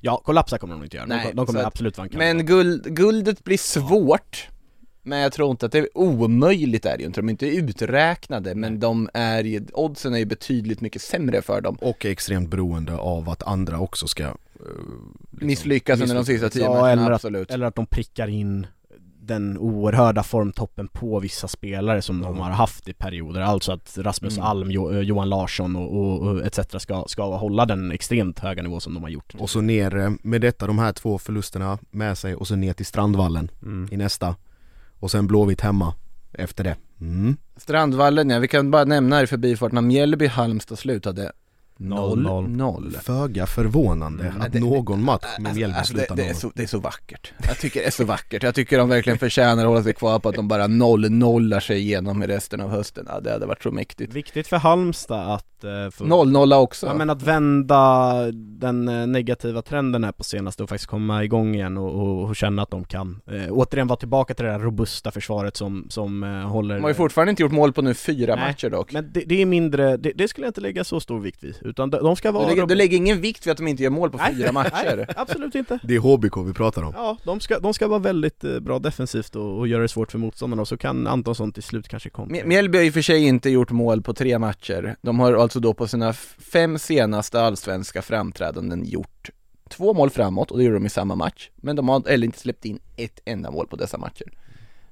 [0.00, 2.18] Ja, kollapsa kommer de inte göra, Nej, de, de kommer absolut vanka.
[2.18, 4.48] Men guld, guldet blir svårt,
[5.08, 7.46] men jag tror inte att det är omöjligt är det ju inte, de är inte
[7.46, 11.76] uträknade, men de är ju, oddsen är ju betydligt mycket sämre för dem.
[11.80, 14.30] Och är extremt beroende av att andra också ska eh,
[15.30, 17.50] liksom- Misslyckas under de sista tio Ja, eller att- absolut.
[17.50, 18.66] Eller att de prickar in
[19.22, 24.36] den oerhörda formtoppen på vissa spelare som de har haft i perioder, alltså att Rasmus
[24.36, 24.46] Mm.
[24.46, 28.62] Alm, jo, eh, Johan Larsson och, och, och etc ska, ska hålla den extremt höga
[28.62, 29.34] nivå som de har gjort.
[29.38, 32.86] Och så ner med detta, de här två förlusterna med sig och så ner till
[32.86, 33.88] Strandvallen Mm.
[33.92, 34.36] i nästa
[35.00, 35.94] Och sen Blåvitt hemma
[36.32, 37.36] efter det mm.
[37.56, 41.32] Strandvallen ja, vi kan bara nämna här i förbifarten att Mjällby-Halmstad slutade
[41.80, 42.48] Noll, noll.
[42.48, 44.40] 0 Föga förvånande Mm.
[44.40, 46.34] att det- någon match med Mjällby Alltså, det, slutar det, är noll.
[46.36, 47.32] så, det är så vackert.
[47.42, 48.42] Jag tycker det är så vackert.
[48.42, 51.78] Jag tycker de verkligen förtjänar att hålla sig kvar på att de bara noll-nollar sig
[51.78, 53.06] igenom i resten av hösten.
[53.08, 54.12] Ja, det hade varit så mäktigt.
[54.12, 56.86] Viktigt för Halmstad att eh, få, 0-0 också.
[56.86, 61.54] Ja men att vända den eh, negativa trenden här på senaste och faktiskt komma igång
[61.54, 64.58] igen och, och, och känna att de kan eh, återigen vara tillbaka till det där
[64.58, 67.94] robusta försvaret som, som eh, håller De har ju fortfarande inte gjort mål på nu
[67.94, 68.92] fyra Nej, matcher dock.
[68.92, 71.56] Men det, det är mindre, det, det skulle jag inte lägga så stor vikt vid,
[71.60, 73.82] utan de, de ska vara Du lägger, du lägger ingen vikt vid att de inte
[73.82, 74.96] gör mål på Nej, fyra matcher.
[74.96, 77.98] Nej, absolut inte Det är HBK vi pratar om Ja, de ska, de ska vara
[77.98, 81.52] väldigt eh, bra defensivt och, och göra det svårt för motståndarna och så kan Antonsson
[81.52, 84.14] till slut kanske komma Mj- Mjällby har i och för sig inte gjort mål på
[84.14, 84.96] tre matcher.
[85.02, 89.30] De har alltså då på sina fem senaste allsvenska framträdanden gjort
[89.68, 91.50] två mål framåt och det gjorde de i samma match.
[91.56, 94.32] Men de har heller inte släppt in ett enda mål på dessa matcher.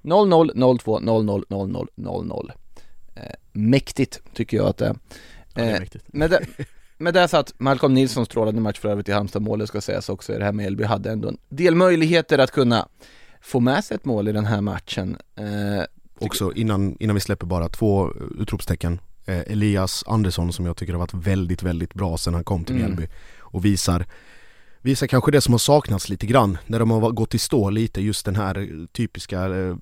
[0.03, 2.51] 0-0, 0-2, 0-0, 0-0, 0-0.
[3.15, 4.97] Eh, mäktigt tycker jag att det är.
[5.55, 6.47] Ja, det är Eh, med, det,
[6.99, 10.35] med det så att Malcolm Nilsson strålade match för övrigt i Halmstad-målet ska sägas också
[10.35, 12.89] i det här med Mjällby hade ändå en del möjligheter att kunna
[13.41, 15.17] få med sig ett mål i den här matchen.
[15.37, 15.85] Eh,
[16.19, 21.01] Också innan, innan vi släpper bara två utropstecken eh, Elias Andersson som jag tycker har
[21.01, 22.87] varit väldigt, väldigt bra sedan han kom till Mm.
[22.87, 23.09] Mjällby
[23.39, 24.07] och visar
[24.87, 28.01] Visar kanske det som har saknats lite grann när de har gått i stå lite
[28.01, 29.77] just den här typiska, eh,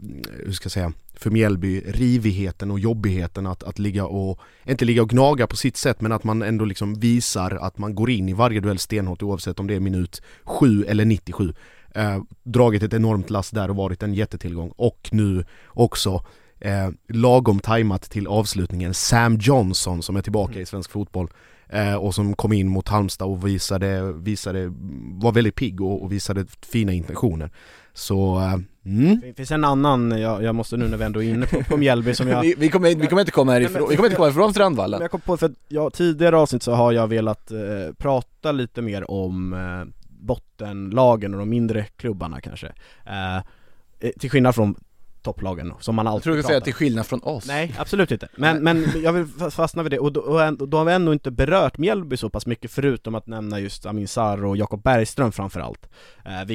[0.45, 5.03] hur ska jag säga, för Mjällby rivigheten och jobbigheten att, att ligga och, inte ligga
[5.03, 8.29] och gnaga på sitt sätt men att man ändå liksom visar att man går in
[8.29, 11.55] i varje duell stenhårt oavsett om det är minut 7 eller 97
[11.95, 16.25] eh, Dragit ett enormt lass där och varit en jättetillgång och nu också
[16.65, 21.29] eh, lagom tajmat till avslutningen Sam Johnson som är tillbaka i svensk fotboll
[21.69, 26.13] eh, och som kom in mot Halmstad och visade, visade var väldigt pigg och, och
[26.13, 27.51] visade fina intentioner.
[27.93, 29.21] Så, eh, mm.
[29.21, 31.77] Det finns en annan, jag, jag måste nu när vi ändå är inne på, på
[31.77, 34.17] Mjällby som jag vi, vi, kommer, vi kommer inte komma härifrån, men- vi kommer inte
[34.17, 37.51] komma ifrån Men Strandvallen jag kom på, för jag, tidigare avsnitt så har jag velat
[37.51, 37.59] eh,
[37.99, 42.73] prata lite mer om eh, bottenlagen och de mindre klubbarna kanske
[43.07, 44.75] eh, eh, Till skillnad från
[45.25, 47.47] topplagen som man Jag alltid tror du säga till skillnad från oss.
[47.47, 48.29] Nej, absolut inte.
[48.37, 50.21] Men, men jag vill fa- fastna vid det, och då,
[50.61, 53.87] och då har vi ändå inte berört Mjällby så pass mycket förutom att nämna just
[53.87, 55.89] Amin Sarr och Jakob Bergström framförallt.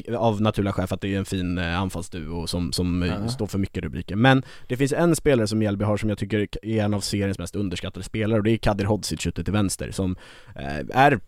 [0.07, 3.09] Eh, Av naturliga skäl för att det är en fin eh, anfallsduo som, som eh,
[3.23, 3.27] Ja.
[3.29, 4.15] står för mycket rubriker.
[4.15, 7.39] Men det finns en spelare som Mjällby har som jag tycker är en av seriens
[7.39, 10.15] mest underskattade spelare och det är Kadir Hodzic ute till vänster som
[10.55, 11.19] eh, är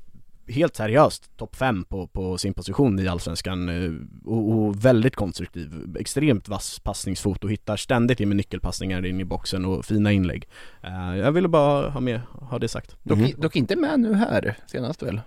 [0.51, 3.91] helt seriöst topp 5 på, på sin position i Allsvenskan eh,
[4.25, 9.25] och, och väldigt konstruktiv, extremt vass passningsfot och hittar ständigt in med nyckelpassningar in i
[9.25, 10.47] boxen och fina inlägg.
[10.81, 12.95] Eh, jag ville bara ha med, ha det sagt.
[13.03, 15.21] dock, dock inte med nu här senast väl?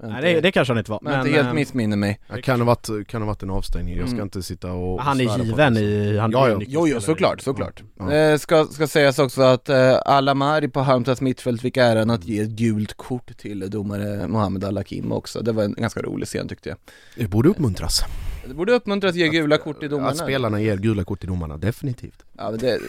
[0.00, 2.42] Men Nej det, det kanske han inte var, men, inte helt eh, missminner mig Det
[2.42, 4.24] kan ha varit, kan ha varit en avstängning, jag ska Mm.
[4.26, 6.60] inte sitta och han är given i, han Ja, är ja.
[6.66, 7.82] Jo, jo, såklart, såklart.
[7.98, 8.12] Ja.
[8.12, 12.40] Eh, ska, ska sägas också att eh, Alamari på Halmstads mittfält fick äran att ge
[12.40, 15.40] ett gult kort till domare Mohammed Al-Hakim också.
[15.42, 16.78] Det var en ganska rolig scen tyckte jag.
[17.16, 18.02] Det borde uppmuntras.
[18.48, 20.10] Det borde uppmuntras att ge gula kort till domarna.
[20.10, 22.24] Att spelarna ger gula kort till domarna, definitivt.
[22.36, 22.80] Ja, men det,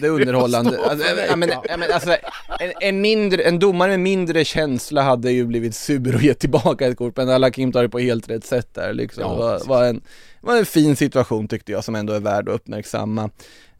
[0.00, 0.78] det är underhållande.
[0.92, 2.16] Alltså, men, men, alltså,
[2.60, 6.86] en, en, mindre, en domare med mindre känsla hade ju blivit sur och gett tillbaka
[6.86, 9.22] ett kort, men Al-Hakim tar det på helt rätt sätt där liksom.
[9.22, 10.00] Ja, var, var, en,
[10.40, 13.30] var en fin situation tyckte jag som ändå är värd att uppmärksamma.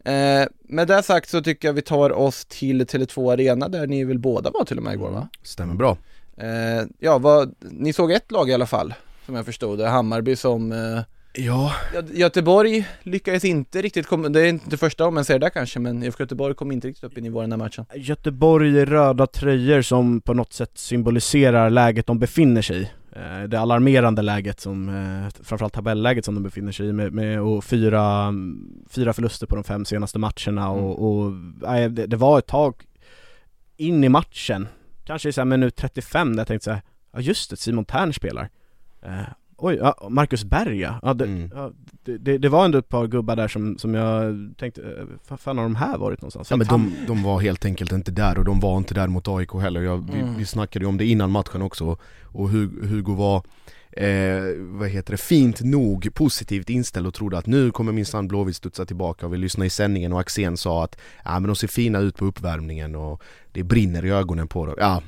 [0.05, 4.03] Eh, med det sagt så tycker jag vi tar oss till Tele2 Arena där ni
[4.03, 5.27] väl båda var till och med igår va?
[5.43, 5.97] Stämmer bra.
[6.37, 8.93] Eh, ja, vad, ni såg ett lag i alla fall,
[9.25, 11.01] som jag förstod det, Hammarby som eh,
[11.35, 15.49] Ja, Gö- Göteborg lyckades inte riktigt komma, det är inte första gången man ser det
[15.49, 17.85] kanske, men IFK Göteborg kom inte riktigt upp i nivå den här matchen.
[17.95, 22.89] Göteborg i röda tröjor som på något sätt symboliserar läget de befinner sig i.
[23.15, 27.41] Eh, Det alarmerande läget som, eh, framförallt tabelläget som de befinner sig i med, med
[27.41, 28.33] och fyra,
[28.89, 31.31] fyra förluster på de fem senaste matcherna och, och
[31.61, 32.75] nej, det, det var ett tag
[33.77, 34.67] in i matchen,
[35.03, 36.81] kanske i så här minut 35 där jag tänkte så här,
[37.13, 38.49] ja just det, Simon Tern spelar.
[39.63, 40.99] Eh, oj, ja, Marcus Berg ja.
[41.01, 41.51] ja, det, Mm.
[41.55, 41.71] ja
[42.05, 45.39] det, det, det var ändå ett par gubbar där som, som jag tänkte, eh, vad
[45.39, 46.51] fan har de här varit någonstans?
[46.51, 49.27] ja men de, de var helt enkelt inte där och de var inte där mot
[49.27, 49.81] AIK heller.
[49.81, 50.37] Jag, vi, Mm.
[50.37, 53.43] vi snackade ju om det innan matchen också och Hu- Hugo var
[53.97, 58.55] Eh, vad heter det, fint nog positivt inställd och trodde att nu kommer minsann Blåvitt
[58.55, 61.67] studsa tillbaka och vi lyssnade i sändningen och Axén sa att ja men de ser
[61.67, 64.75] fina ut på uppvärmningen och det brinner i ögonen på dem.
[64.79, 65.01] Ja,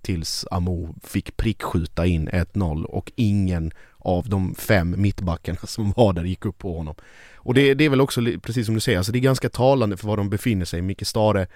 [0.00, 3.70] tills Amo fick prickskjuta in 1-0 och ingen
[4.04, 6.94] av de fem mittbackarna som var där gick upp på honom.
[7.36, 9.96] Och det, det är väl också, precis som du säger, alltså det är ganska talande
[9.96, 10.82] för var de befinner sig.
[10.82, 11.46] Micke Stare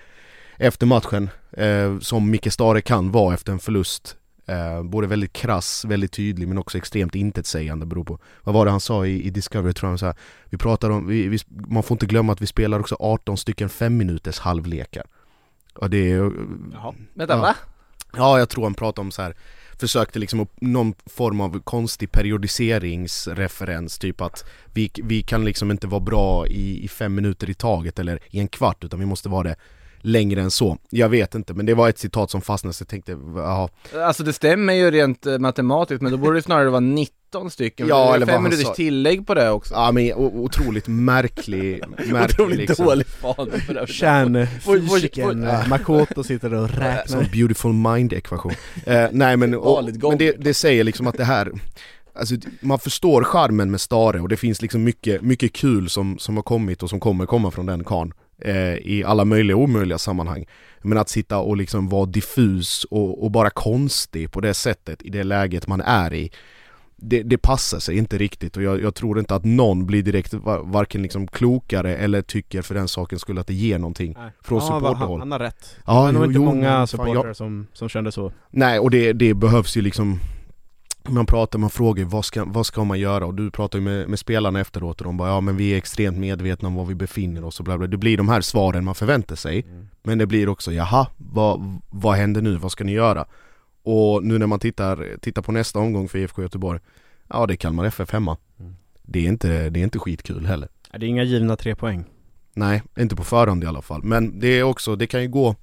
[0.57, 4.17] efter matchen, eh, som Micke Stare kan vara efter en förlust,
[4.47, 8.71] eh, både väldigt krass, väldigt tydlig men också extremt intetsägande beror på Vad var det
[8.71, 10.15] han sa i, i Discovery tror jag, så här,
[10.51, 13.69] vi pratar om, vi, vi, man får inte glömma att vi spelar också 18 stycken
[13.69, 15.05] fem minuters halvlekar.
[15.75, 16.33] Och det är,
[16.73, 16.95] Jaha.
[17.15, 17.41] Vänta, Ja.
[17.41, 17.55] va?
[18.17, 19.35] Ja, jag tror han pratade om så här
[19.79, 25.87] Försökte liksom upp- någon form av konstig periodiseringsreferens Typ att vi, vi kan liksom inte
[25.87, 29.29] vara bra i, i fem minuter i taget eller i en kvart utan vi måste
[29.29, 29.57] vara det
[30.01, 30.79] längre än så.
[30.91, 33.71] Jag vet inte men det var ett citat som fastnade så jag tänkte, ja.
[33.95, 36.81] Alltså det stämmer ju rent eh, matematiskt, men då borde det snarare vara
[37.27, 38.75] 19 stycken, Ja, eller fem minuters sa.
[38.75, 39.75] tillägg på det också.
[39.75, 42.87] Ja men otroligt märklig, märklig Otroligt liksom.
[42.87, 43.87] dålig fan det.
[43.93, 48.53] Kärnfysikern får- Makoto sitter och Som räknar beautiful mind ekvation
[48.87, 51.53] eh, Nej men, och, men det, det säger liksom att det här
[52.15, 56.37] Alltså man förstår charmen med Stare och det finns liksom mycket, mycket kul som, som
[56.37, 58.13] har kommit och som kommer komma från den karln
[58.43, 60.47] eh, I alla möjliga och omöjliga sammanhang
[60.83, 65.11] Men att sitta och liksom vara diffus och, och bara konstig på det sättet i
[65.11, 66.31] det läget man är i
[66.99, 70.35] det, det passar sig inte riktigt och jag, jag tror inte att någon blir direkt
[70.35, 74.31] va- varken liksom klokare eller tycker för den saken skulle att det ger någonting Nej.
[74.41, 75.21] från Ja, supporterhåll.
[75.21, 75.77] han, han har rätt.
[75.87, 78.33] Ja, det var nog inte många supportrar jag- som, som kände så.
[78.51, 80.19] Nej och det, det behövs ju liksom
[81.09, 83.27] man pratar, man frågar vad ska, vad ska man göra?
[83.27, 85.77] Och du pratar ju med, med spelarna efteråt och de bara ja men vi är
[85.77, 87.87] extremt medvetna om var vi befinner oss och bla bla.
[87.87, 89.67] Det blir de här svaren man förväntar sig
[90.03, 92.57] Men det blir också jaha, vad, vad händer nu?
[92.57, 93.25] Vad ska ni göra?
[93.87, 96.81] Och nu när man tittar, tittar på nästa omgång för IFK Göteborg
[97.29, 98.77] Ja det är Kalmar FF hemma Mm.
[99.03, 102.05] det, är inte, det är inte skitkul heller Det är inga givna tre poäng.
[102.55, 104.03] Nej, inte på förhand i alla fall.
[104.03, 105.55] Men det är också, det kan ju gå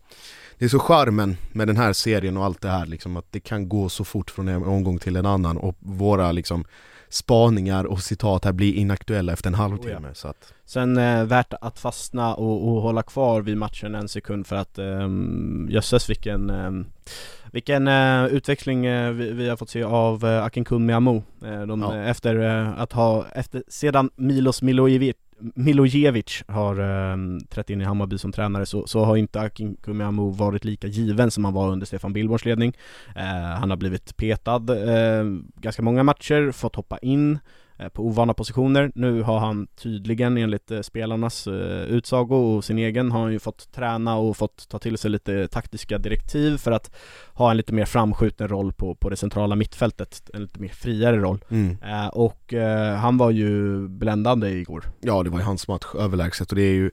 [0.58, 3.40] Det är så charmen med den här serien och allt det här liksom att det
[3.40, 6.66] kan gå så fort från en omgång till en annan och våra liksom
[7.10, 10.14] spaningar och citat här blir inaktuella efter en halvtimme Oh ja.
[10.14, 14.48] så att Sen eh, värt att fastna och, och hålla kvar vid matchen en sekund
[14.48, 16.86] för att um, jösses vilken um,
[17.54, 21.82] Vilken uh, utväxling uh, vi, vi, har fått se av uh, Akin Amo uh, de,
[21.82, 21.96] ja.
[21.96, 22.36] efter
[22.78, 25.16] att ha, efter, sedan Milos Milojevic
[25.56, 27.18] Milojevic har eh,
[27.50, 31.32] trätt in i Hammarby som tränare så, så har inte Akin Kumiamo varit lika given
[31.32, 32.74] som han var under Stefan Billborns ledning.
[33.16, 35.26] Eh, han har blivit petad eh,
[35.56, 37.40] ganska många matcher, fått hoppa in
[37.73, 38.92] Eh, på ovana positioner.
[38.96, 43.40] Nu har han tydligen enligt eh, spelarnas eh, utsago och sin egen har han ju
[43.40, 46.96] fått träna och fått ta till sig lite taktiska direktiv för att
[47.34, 51.18] ha en lite mer framskjuten roll på, på det centrala mittfältet, en lite mer friare
[51.18, 51.44] roll.
[51.50, 51.78] Mm.
[52.14, 52.54] och
[53.00, 54.84] han var ju bländande igår.
[55.02, 56.92] Ja, det var ju hans match överlägset och det är ju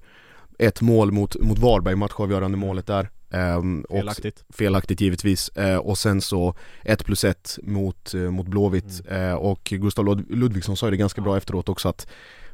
[0.60, 4.44] ett mål mot, mot Varberg, matchavgörande målet där Um, felaktigt.
[4.48, 5.50] Felaktigt givetvis.
[5.58, 6.54] Uh, och sen så
[6.84, 9.30] 1 plus 1 mot, uh, mot Blåvitt mm.
[9.30, 12.06] uh, och Gustav Lud Ludvigsson sa ju det ganska bra efteråt också att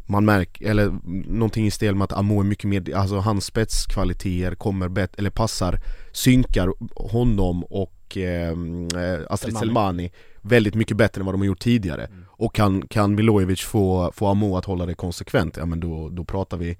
[0.07, 0.99] man märker, eller
[1.29, 5.31] någonting i stil med att Amo är mycket mer, alltså hans spetskvaliteter kommer bättre, eller
[5.31, 5.79] passar,
[6.13, 6.73] synkar
[7.11, 8.89] honom och ehm,
[9.31, 12.05] Astrid Selmani väldigt mycket bättre än vad de har gjort tidigare.
[12.05, 12.25] Mm.
[12.29, 16.25] Och kan, kan Milojevic få, få Amo att hålla det konsekvent, ja men då, då
[16.25, 16.79] pratar vi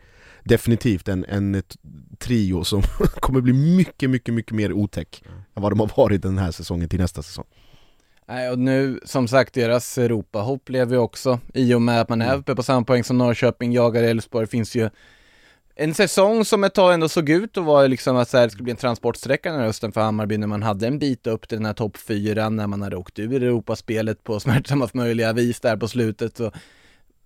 [0.49, 1.63] definitivt en, en
[2.19, 2.83] trio som
[3.21, 5.39] kommer bli mycket, mycket, mycket mer otäck mm.
[5.55, 7.45] än vad de har varit den här säsongen till nästa säsong.
[8.29, 12.23] Nej och nu, som sagt, deras Europahopp lever ju också i och med att man
[12.23, 12.41] är mm.
[12.41, 14.91] uppe på samma poäng som Norrköping, jagar Elfsborg, finns ju
[15.79, 18.51] en säsong som ett tag ändå såg ut att vara liksom att så här, det
[18.51, 21.49] skulle bli en transportsträcka den här hösten för Hammarby när man hade en bit upp
[21.49, 25.61] till den här topp fyra när man hade åkt ur Europaspelet på smärtsammast möjliga vis
[25.61, 26.53] där på slutet så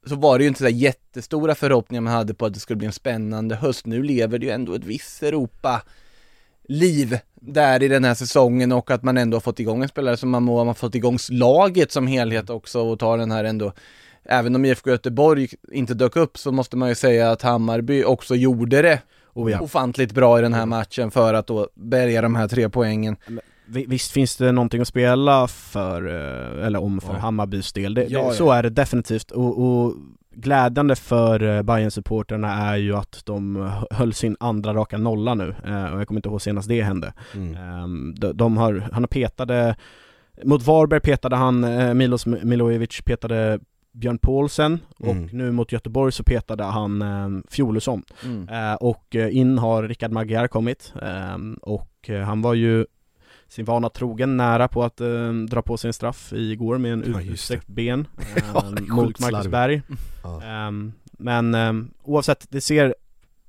[0.06, 2.86] så var det ju inte så jättestora förhoppningar man hade på att det skulle bli
[2.86, 3.86] en spännande höst.
[3.86, 5.82] Nu lever det ju ändå ett visst Europa
[6.68, 10.16] liv där i den här säsongen och att man ändå har fått igång en spelare
[10.16, 13.44] som man må, man har fått igång laget som helhet också och tar den här
[13.44, 13.72] ändå
[14.24, 18.34] Även om IFK Göteborg inte dök upp så måste man ju säga att Hammarby också
[18.34, 19.02] gjorde det
[19.34, 19.60] oh ja.
[19.60, 23.16] ofantligt bra i den här matchen för att då bärga de här tre poängen.
[23.70, 27.18] Visst finns det någonting att spela för, eh, eller om för ja.
[27.18, 29.94] Hammarbys del, det, ja, det, så är det definitivt och, och
[30.34, 35.54] glädjande för eh, bayern supporterna är ju att de höll sin andra raka nolla nu,
[35.64, 37.12] eh, och jag kommer inte ihåg senast det hände.
[37.34, 37.56] Mm.
[37.56, 39.76] Ehm, de, de, har, han har petade,
[40.44, 41.66] mot Varberg petade han,
[41.98, 43.60] Milos Milojevic petade
[43.92, 45.28] Björn Paulsen och mm.
[45.32, 48.02] nu mot Göteborg så petade han eh, Fjolesson.
[48.24, 48.48] Mm.
[48.48, 52.86] Eh, och in har Rickard Magyar kommit eh, och han var ju
[53.50, 57.12] sin vana trogen nära på att eh, dra på sig en straff igår med en
[57.14, 59.82] ja, utsträckt ben eh, mot Marcus Berg.
[60.22, 60.42] Ja.
[60.42, 60.70] Eh,
[61.12, 62.94] men ehm, oavsett, det ser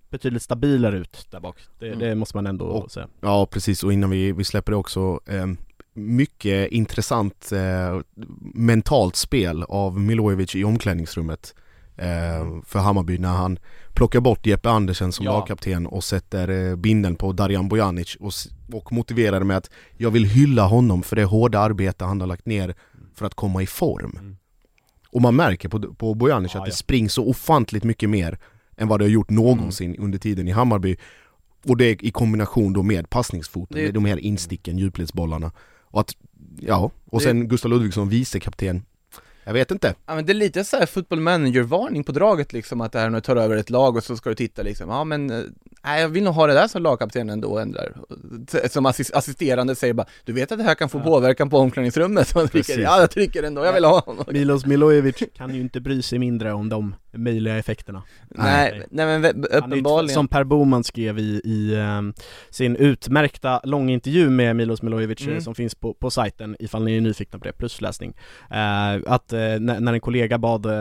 [0.10, 1.58] betydligt stabilare ut där bak.
[1.80, 2.00] Det, mm.
[2.00, 3.08] det måste man ändå och, säga.
[3.22, 5.58] Ja precis, och innan vi, vi släpper det också ehm,
[5.94, 8.00] mycket intressant eh,
[8.54, 11.56] mentalt spel av Milojevic i omklädningsrummet
[11.96, 13.60] eh, för Hammarby när han
[13.94, 15.32] plockar bort Jeppe Andersen som ja.
[15.32, 18.34] lagkapten och sätter eh, binden på Darjan Bojanic och,
[18.74, 22.28] och motiverar det med att jag vill hylla honom för det hårda arbete han har
[22.28, 22.76] lagt ner
[23.16, 24.18] för att komma i form.
[24.20, 24.38] Mm.
[25.10, 26.76] Och man märker på, på Bojanic ja, att det ja.
[26.76, 28.40] springs så ofantligt mycket mer
[28.78, 30.04] än vad det har gjort någonsin mm.
[30.04, 30.98] under tiden i Hammarby.
[31.66, 33.84] Och det i kombination då med passningsfoten, det...
[33.84, 35.52] med de här insticken, djupledsbollarna.
[35.82, 36.16] Och att,
[36.60, 37.26] ja, och det...
[37.26, 38.84] sen Gustav Ludvigsson vicekapten
[39.44, 39.96] jag vet inte.
[40.06, 43.18] Ja men det är lite såhär football manager-varning på draget liksom, att det här när
[43.18, 45.44] du tar över ett lag och så ska du titta liksom, ja men, eh,
[45.84, 47.94] nej jag vill nog ha det där som lagkapten ändå, ändrar.
[48.70, 51.04] Som assist assisterande säger bara, du vet att det här kan få ja.
[51.04, 52.36] påverkan på omklädningsrummet?
[52.36, 54.26] Man trycker, ja jag trycker ändå, jag vill ha honom.
[54.28, 58.04] Milos Milojevic kan ju inte bry sig mindre om de möjliga effekterna.
[58.30, 60.14] Nej, nej, nej men uppenbarligen.
[60.14, 62.14] Som Per Boman skrev i, i um,
[62.50, 65.42] sin utmärkta långintervju med Milos Milojevic mm.
[65.42, 68.14] som finns på, på sajten ifall ni är nyfikna på det, plusläsning.
[68.52, 70.72] Uh, att uh, när en kollega bad uh,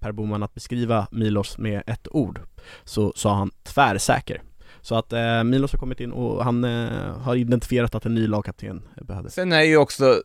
[0.00, 2.40] Per Boman att beskriva Milos med ett ord
[2.84, 4.42] så sa han tvärsäker.
[4.82, 8.26] Så att eh, Milos har kommit in och han eh, har identifierat att en ny
[8.26, 9.34] lagkapten behövdes.
[9.34, 10.22] Sen är ju också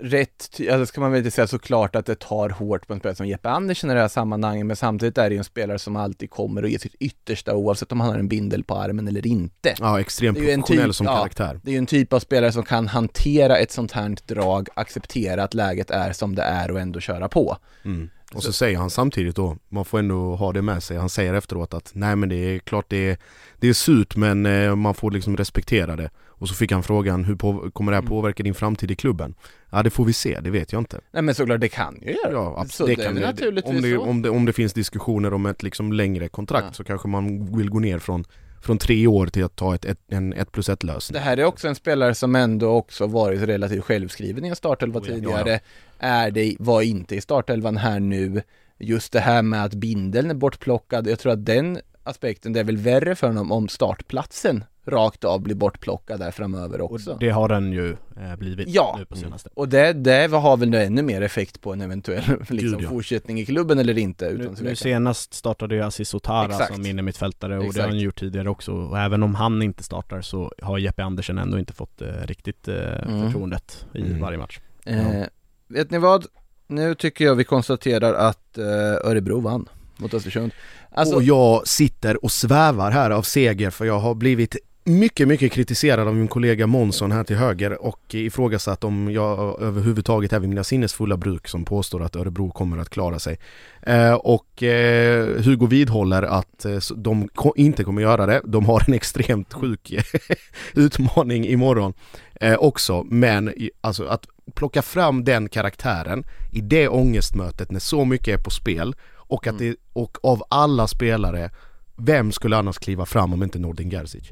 [0.00, 3.16] rätt, alltså ska man väl inte säga såklart att det tar hårt på en spelare
[3.16, 5.96] som Jeppe Andersen i det här sammanhanget, men samtidigt är det ju en spelare som
[5.96, 9.26] alltid kommer och ger sitt yttersta oavsett om han har en bindel på armen eller
[9.26, 9.74] inte.
[9.78, 11.60] Ja, extremt professionell typ, som ja, karaktär.
[11.62, 15.42] Det är ju en typ av spelare som kan hantera ett sånt här drag, acceptera
[15.42, 17.56] att läget är som det är och ändå köra på.
[17.84, 18.10] Mm.
[18.34, 21.34] Och så säger han samtidigt då, man får ändå ha det med sig, han säger
[21.34, 23.18] efteråt att nej men det är klart det är,
[23.58, 26.10] det är surt men eh, man får liksom respektera det.
[26.26, 28.08] Och så fick han frågan, hur på, kommer det här mm.
[28.08, 29.34] påverka din framtid i klubben?
[29.70, 31.00] Ja det får vi se, det vet jag inte.
[31.12, 32.32] Nej men såklart, det kan ju göra.
[32.32, 32.98] Ja, absolut.
[32.98, 35.92] Det, kan det, naturligtvis om det, om, det, om det finns diskussioner om ett liksom
[35.92, 36.72] längre kontrakt ja.
[36.72, 38.24] så kanske man vill gå ner från
[38.60, 41.14] från tre år till att ta ett, ett, en ett plus ett lösning.
[41.14, 45.00] Det här är också en spelare som ändå också varit relativt självskriven i en startelva
[45.00, 45.50] oh, tidigare.
[45.50, 45.58] Ja,
[45.98, 46.06] ja.
[46.06, 48.42] Är det, var inte i startelvan här nu.
[48.78, 52.64] Just det här med att bindeln är bortplockad, jag tror att den aspekten, det är
[52.64, 57.16] väl värre för honom om startplatsen rakt av blir bortplockad där framöver Och också.
[57.20, 58.94] det har den ju eh, blivit Ja.
[58.98, 59.48] nu på senaste.
[59.54, 62.88] Och det, det har väl nu ännu mer effekt på en eventuell liksom, Gud, ja.
[62.88, 64.76] fortsättning i klubben eller inte Nu, utan nu tvekan.
[64.76, 66.74] senast startade ju Aziz Otara Exakt.
[66.74, 67.82] som innermittfältare och det Exakt.
[67.84, 71.38] har han gjort tidigare också och även om han inte startar så har Jeppe Andersen
[71.38, 73.22] ändå inte fått eh, riktigt eh, Mm.
[73.24, 74.20] förtroendet i Mm.
[74.20, 74.60] varje match.
[74.86, 75.22] Eh,
[75.68, 76.26] vet ni vad?
[76.66, 78.64] Nu tycker jag vi konstaterar att eh,
[79.10, 80.52] Örebro vann mot Östersund.
[80.92, 85.52] Alltså, och jag sitter och svävar här av seger för jag har blivit mycket, mycket
[85.52, 90.48] kritiserad av min kollega Månsson här till höger och ifrågasatt om jag överhuvudtaget är vid
[90.48, 93.38] mina sinnesfulla bruk som påstår att Örebro kommer att klara sig.
[93.82, 98.40] Eh, och eh, Hugo vidhåller att eh, de ko- inte kommer göra det.
[98.44, 99.94] De har en extremt sjuk
[100.74, 101.92] utmaning imorgon
[102.40, 103.02] eh, också.
[103.10, 108.50] Men alltså att plocka fram den karaktären i det ångestmötet när så mycket är på
[108.50, 111.50] spel och att det, och av alla spelare,
[111.96, 114.30] vem skulle annars kliva fram om inte Nordin Gerzic?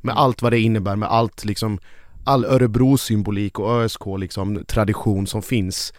[0.00, 1.78] Med allt vad det innebär, med allt liksom
[2.24, 5.92] all Örebro-symbolik och ÖSK liksom tradition som finns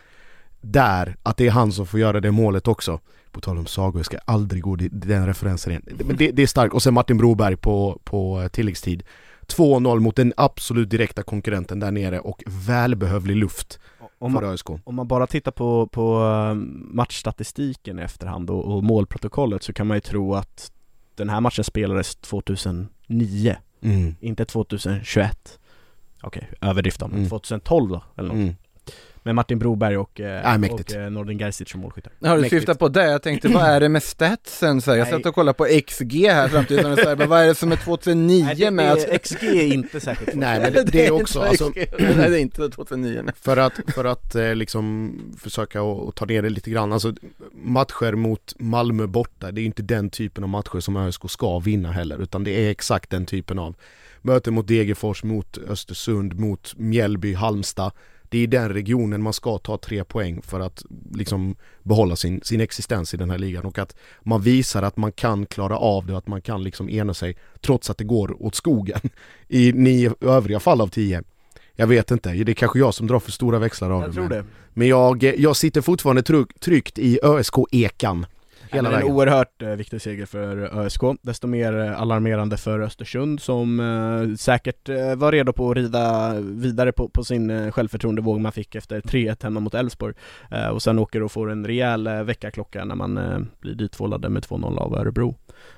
[0.62, 3.00] där, att det är han som får göra det målet också.
[3.32, 5.84] På tal om sagor, jag ska aldrig gå den referensen igen.
[6.06, 6.74] Men det, det är starkt.
[6.74, 9.04] Och sen Martin Broberg på, på eh, tilläggstid.
[9.48, 13.80] 2-0 mot den absolut direkta konkurrenten där nere och välbehövlig luft
[14.20, 14.70] Om för man, ÖSK.
[14.84, 16.56] om man bara tittar på, på eh,
[16.96, 20.72] matchstatistiken i efterhand och, och målprotokollet så kan man ju tro att
[21.16, 24.16] den här matchen spelades 2009, Mm.
[24.20, 25.60] inte 2021.
[26.24, 27.30] Okej, överdrift då, men Mm.
[27.30, 28.36] 2012 då, eller något.
[28.36, 28.56] Mm.
[29.24, 30.92] Med Martin Broberg och, Ja, eh, mäktigt.
[30.92, 32.14] och eh, Nordin Gerzic som målskyttar.
[32.22, 33.04] Har du syftat på det?
[33.12, 34.82] Jag tänkte, vad är det med statsen?
[34.82, 37.48] Så här, jag satt och kollade på XG här samtidigt som jag sa, vad är
[37.48, 40.84] det som är 2009 Nej, det, med det, XG är inte särskilt Nej men det,
[40.84, 41.72] det är också, inte alltså.
[42.00, 43.34] Nej det är inte 2009 nej.
[43.42, 47.14] För att, för att eh, liksom försöka och, och ta ner det lite grann, alltså
[47.54, 51.60] matcher mot Malmö borta, det är ju inte den typen av matcher som ÖSK ska
[51.60, 53.76] vinna heller, utan det är exakt den typen av
[54.22, 57.92] möten mot Degerfors, mot Östersund, mot Mjällby, Halmstad.
[58.32, 62.42] Det är i den regionen man ska ta tre poäng för att liksom behålla sin,
[62.44, 66.06] sin existens i den här ligan och att man visar att man kan klara av
[66.06, 69.00] det och att man kan liksom ena sig trots att det går åt skogen
[69.48, 71.24] i nio övriga fall av tio.
[71.76, 74.22] Jag vet inte, det är kanske jag som drar för stora växlar av Jag det.
[74.22, 74.46] men- det.
[74.74, 78.26] Men jag, jag sitter fortfarande trygg, tryggt i ÖSK-ekan
[78.72, 83.42] hela är en oerhört eh, viktig seger för ÖSK, desto mer eh, alarmerande för Östersund
[83.42, 88.40] som eh, säkert eh, var redo på att rida vidare på, på sin eh, självförtroendevåg
[88.40, 90.16] man fick efter 3-1 hemma mot Elfsborg.
[90.52, 94.30] Eh, och sen åker och får en rejäl eh, väckarklocka när man eh, blir dittvålade
[94.30, 95.36] med 2-0 av Örebro.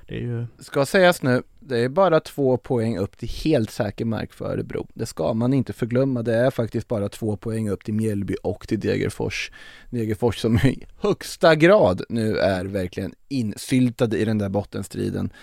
[0.07, 4.05] Det är ju Ska sägas nu, det är bara två poäng upp till helt säker
[4.05, 4.87] mark för Örebro.
[4.93, 8.67] Det ska man inte förglömma, det är faktiskt bara två poäng upp till Mjällby och
[8.67, 9.51] till Degerfors.
[9.89, 15.33] Degerfors som i högsta grad nu är verkligen insyltade i den där bottenstriden.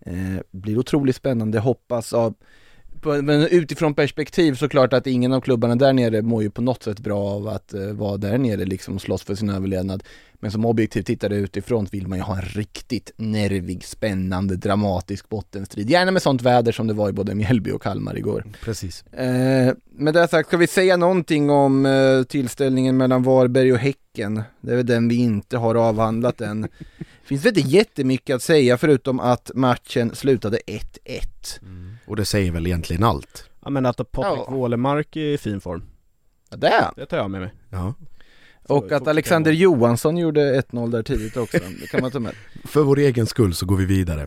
[0.00, 2.34] Eh, blir otroligt spännande, hoppas av
[3.02, 7.00] men utifrån perspektiv såklart att ingen av klubbarna där nere mår ju på något sätt
[7.00, 10.02] bra av att eh, vara där nere liksom och slåss för sin överlevnad.
[10.40, 15.90] Men som objektiv tittare utifrån vill man ju ha en riktigt nervig, spännande, dramatisk bottenstrid.
[15.90, 18.44] Gärna med sånt väder som det var i både Mjällby och Kalmar igår.
[18.64, 19.02] Precis.
[19.06, 24.42] Eh, med det sagt, ska vi säga någonting om eh, tillställningen mellan Varberg och Häcken?
[24.60, 26.68] Det är väl den vi inte har avhandlat än.
[27.24, 30.80] Finns väl inte jättemycket att säga förutom att matchen slutade 1-1.
[32.06, 33.44] Och det säger väl egentligen allt.
[33.64, 34.50] Ja men att Patrik Ja.
[34.50, 35.82] Wålemark är i fin form,
[36.50, 37.50] Ja, det det tar jag med mig.
[37.70, 37.94] Ja.
[38.68, 42.32] Och att Alexander Johansson gjorde 1-0 där tidigt också, det kan man ta med.
[42.64, 44.26] För vår egen skull så går vi vidare.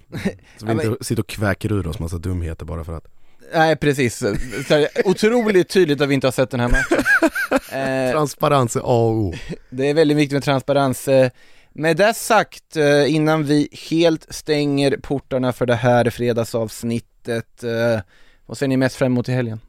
[0.57, 3.07] Så vi inte sitter och kväker ur oss massa dumheter bara för att.
[3.53, 4.21] Nej precis,
[4.69, 7.03] här, otroligt tydligt att vi inte har sett den här matchen.
[7.71, 9.33] Eh, Transparens är A och O.
[9.69, 11.07] Det är väldigt viktigt med transparens.
[11.07, 11.29] Eh,
[11.73, 17.63] Med det sagt, eh, innan vi helt stänger portarna för det här fredagsavsnittet,
[18.45, 19.59] vad ser ni mest fram emot i helgen?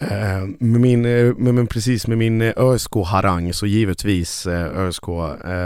[0.00, 5.06] Eh, med min, eh, med, men precis med min eh, ÖSK-harang så givetvis ÖSK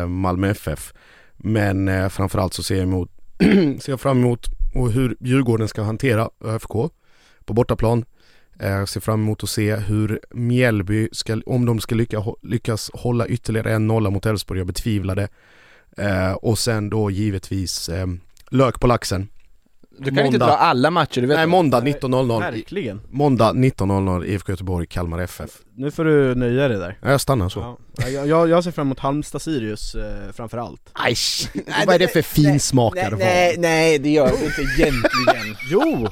[0.09, 0.93] Malmö FF.
[1.37, 3.11] Men framförallt så ser jag, emot,
[3.81, 6.73] ser jag fram emot och hur Djurgården ska hantera ÖFK
[7.45, 8.05] på bortaplan.
[8.59, 13.27] Jag ser fram emot att se hur Mjällby, ska, om de ska lycka, lyckas hålla
[13.27, 15.29] ytterligare en nolla mot Elfsborg, jag betvivlar det.
[16.37, 17.91] Och sen då givetvis
[18.51, 19.29] lök på laxen.
[19.99, 20.47] Du kan inte Måndag.
[20.47, 22.41] dra alla matcher, du vet Nej, måndag 19.00.
[22.41, 23.01] Verkligen!
[23.11, 25.51] Måndag 19.00 IFK Göteborg, Kalmar FF.
[25.77, 26.99] Nu får du nöja dig där.
[27.03, 27.61] Ja, Jag stannar så.
[27.61, 28.09] Ja.
[28.09, 30.81] Jag, jag, ser fram emot Halmstad-Sirius eh, framförallt.
[30.93, 31.15] Aj,
[31.87, 35.57] vad är det för finsmakare nej, nej, nej, det gör det inte egentligen.
[35.71, 36.09] Jo!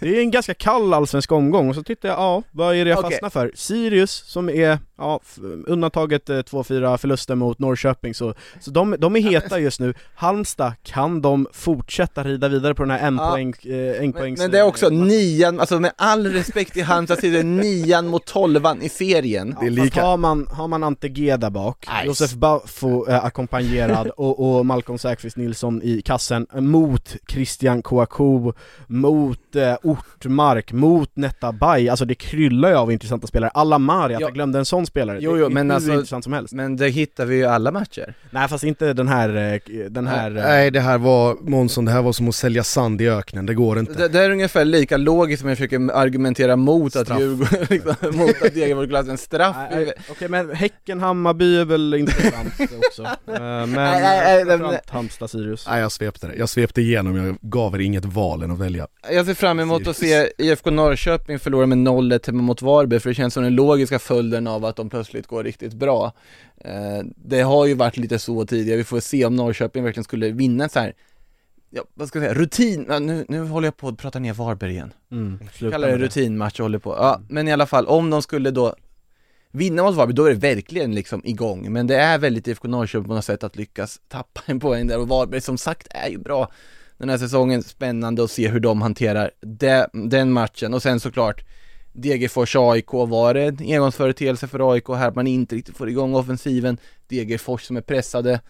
[0.00, 2.90] Det är en ganska kall allsvensk omgång och så tyckte jag, ja, vad är det
[2.90, 3.10] jag Okej.
[3.10, 3.52] fastnar för?
[3.54, 5.20] Sirius som är, ja,
[5.66, 9.94] undantaget eh, 2-4 förluster mot Norrköping så, så de, de är heta just nu.
[10.14, 13.30] Halmstad, kan de fortsätta rida vidare på den här en Ja.
[13.30, 16.84] poäng, eh, en Men, men det är också eh, nian, alltså med all respekt till
[16.84, 19.56] Halmstad så är det nian mot tolvan i serien.
[19.60, 20.02] Det är lika.
[20.02, 22.06] har man, har man Ante G där bak, Nej.
[22.06, 28.52] Josef Baffo eh, ackompanjerad och, och Malcolm Säfqvist Nilsson i kassen eh, mot Christian Kouakou,
[28.86, 33.50] mot eh, Ortmark, mot Netta Bay, alltså det kryllar ju av intressanta spelare.
[33.54, 34.26] Alamari, att Ja.
[34.26, 36.54] jag glömde en sån spelare, Jo, det jo, är men hur alltså- intressant som helst.
[36.54, 38.14] Men det hittar vi ju alla matcher.
[38.30, 40.36] Nej fast inte den här, eh, den här...
[40.36, 43.46] eh, Nej det här var, Månsson, det här var som att sälja sand i öknen,
[43.46, 43.92] det går inte.
[43.92, 47.20] Det, det är ungefär lika logiskt som jag försöker argumentera mot att Straff.
[47.20, 49.56] Djurgården, liksom, mot att Degerfors en straff.
[49.70, 52.54] Nej, nej, Okej men Häcken-Hammarby är väl intressant
[52.88, 57.36] också, men Nej, nej, nej, framförallt Halmstad-Sirius Nej jag svepte det, jag svepte igenom, jag
[57.40, 58.86] gav er inget val än att välja.
[59.12, 63.08] Jag ser fram emot att se IFK Norrköping förlora med 0-1 hemma mot Varberg, för
[63.08, 66.12] det känns som den logiska följden av att de plötsligt går riktigt bra.
[66.64, 70.30] Eh, det har ju varit lite så tidigare, vi får se om Norrköping verkligen skulle
[70.30, 70.94] vinna så här.
[71.70, 74.32] Ja, vad ska jag säga, rutin, ja, nu, nu håller jag på att prata ner
[74.32, 74.92] Varberg igen.
[75.10, 75.38] mm,
[75.70, 76.90] kallar det rutinmatch och håller på.
[76.90, 78.74] Ja, men i alla fall, om de skulle då
[79.50, 81.72] vinna mot Varberg, då är det verkligen liksom igång.
[81.72, 84.98] Men det är väldigt IFK Norrköping på något sätt att lyckas tappa en poäng där
[84.98, 86.50] och Varberg som sagt är ju bra
[87.00, 87.62] den här säsongen.
[87.62, 91.44] Spännande att se hur de hanterar de, den matchen och sen såklart
[91.92, 96.14] Degerfors AIK var det en engångsföreteelse för AIK här, att man inte riktigt får igång
[96.14, 96.78] offensiven.
[97.08, 98.40] Degerfors som är pressade.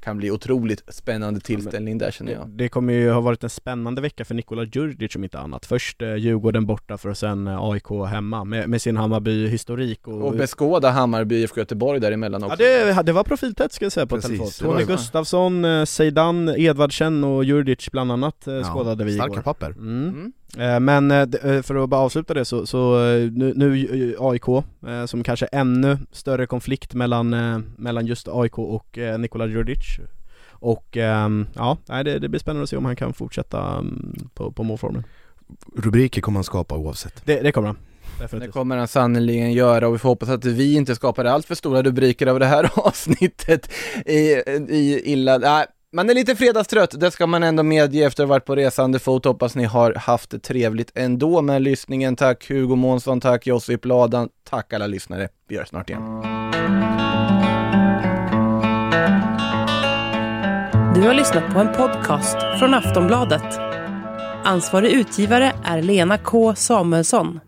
[0.00, 2.48] Kan bli otroligt spännande tillställning där känner jag.
[2.48, 5.66] Det, det kommer ju ha varit en spännande vecka för Nikola Djurdjic om inte annat.
[5.66, 10.22] Först eh, Djurgården borta för att sen eh, AIK hemma med, med sin Hammarby-historik och,
[10.26, 12.62] Och beskåda Hammarby IFK Göteborg däremellan också.
[12.62, 14.74] Ja det, det var profiltätt ska jag säga på Precis, telefon.
[14.76, 14.84] Tony.
[14.84, 19.42] Gustafsson, eh, Zeidan, Edvardsen och Djurdjic bland annat eh, Ja, skådade vi Starka igår.
[19.42, 19.70] papper.
[19.70, 20.08] Mm.
[20.08, 20.32] Mm.
[20.58, 22.98] Eh, Men eh, eh, för att bara avsluta det så, så
[23.32, 24.44] nu, nu AIK,
[25.06, 27.30] som kanske ännu större konflikt mellan,
[27.76, 29.98] mellan just AIK och Nikola Djurdjic
[30.50, 34.52] och ehm, ja, det, det blir spännande att se om han kan fortsätta mm, på,
[34.52, 35.04] på målformen.
[35.76, 37.22] Rubriker kommer han skapa oavsett.
[37.24, 37.76] Det, det kommer han.
[38.18, 38.52] Det Definitivt.
[38.52, 41.82] kommer han sannerligen göra och vi får hoppas att vi inte skapar allt för stora
[41.82, 43.72] rubriker av det här avsnittet
[44.06, 44.20] i,
[44.68, 48.34] i illa, nej, man är lite fredagstrött, det ska man ändå medge efter att ha
[48.34, 49.24] varit på resande fot.
[49.24, 52.16] Hoppas ni har haft det trevligt ändå med lyssningen.
[52.16, 55.28] Tack Hugo Månsson, tack Josip Ladan, tack alla lyssnare.
[55.48, 56.02] Vi hörs snart igen.
[60.94, 63.58] Du har lyssnat på en podcast från Aftonbladet.
[64.44, 67.40] Ansvarig utgivare är Lena K Samuelsson.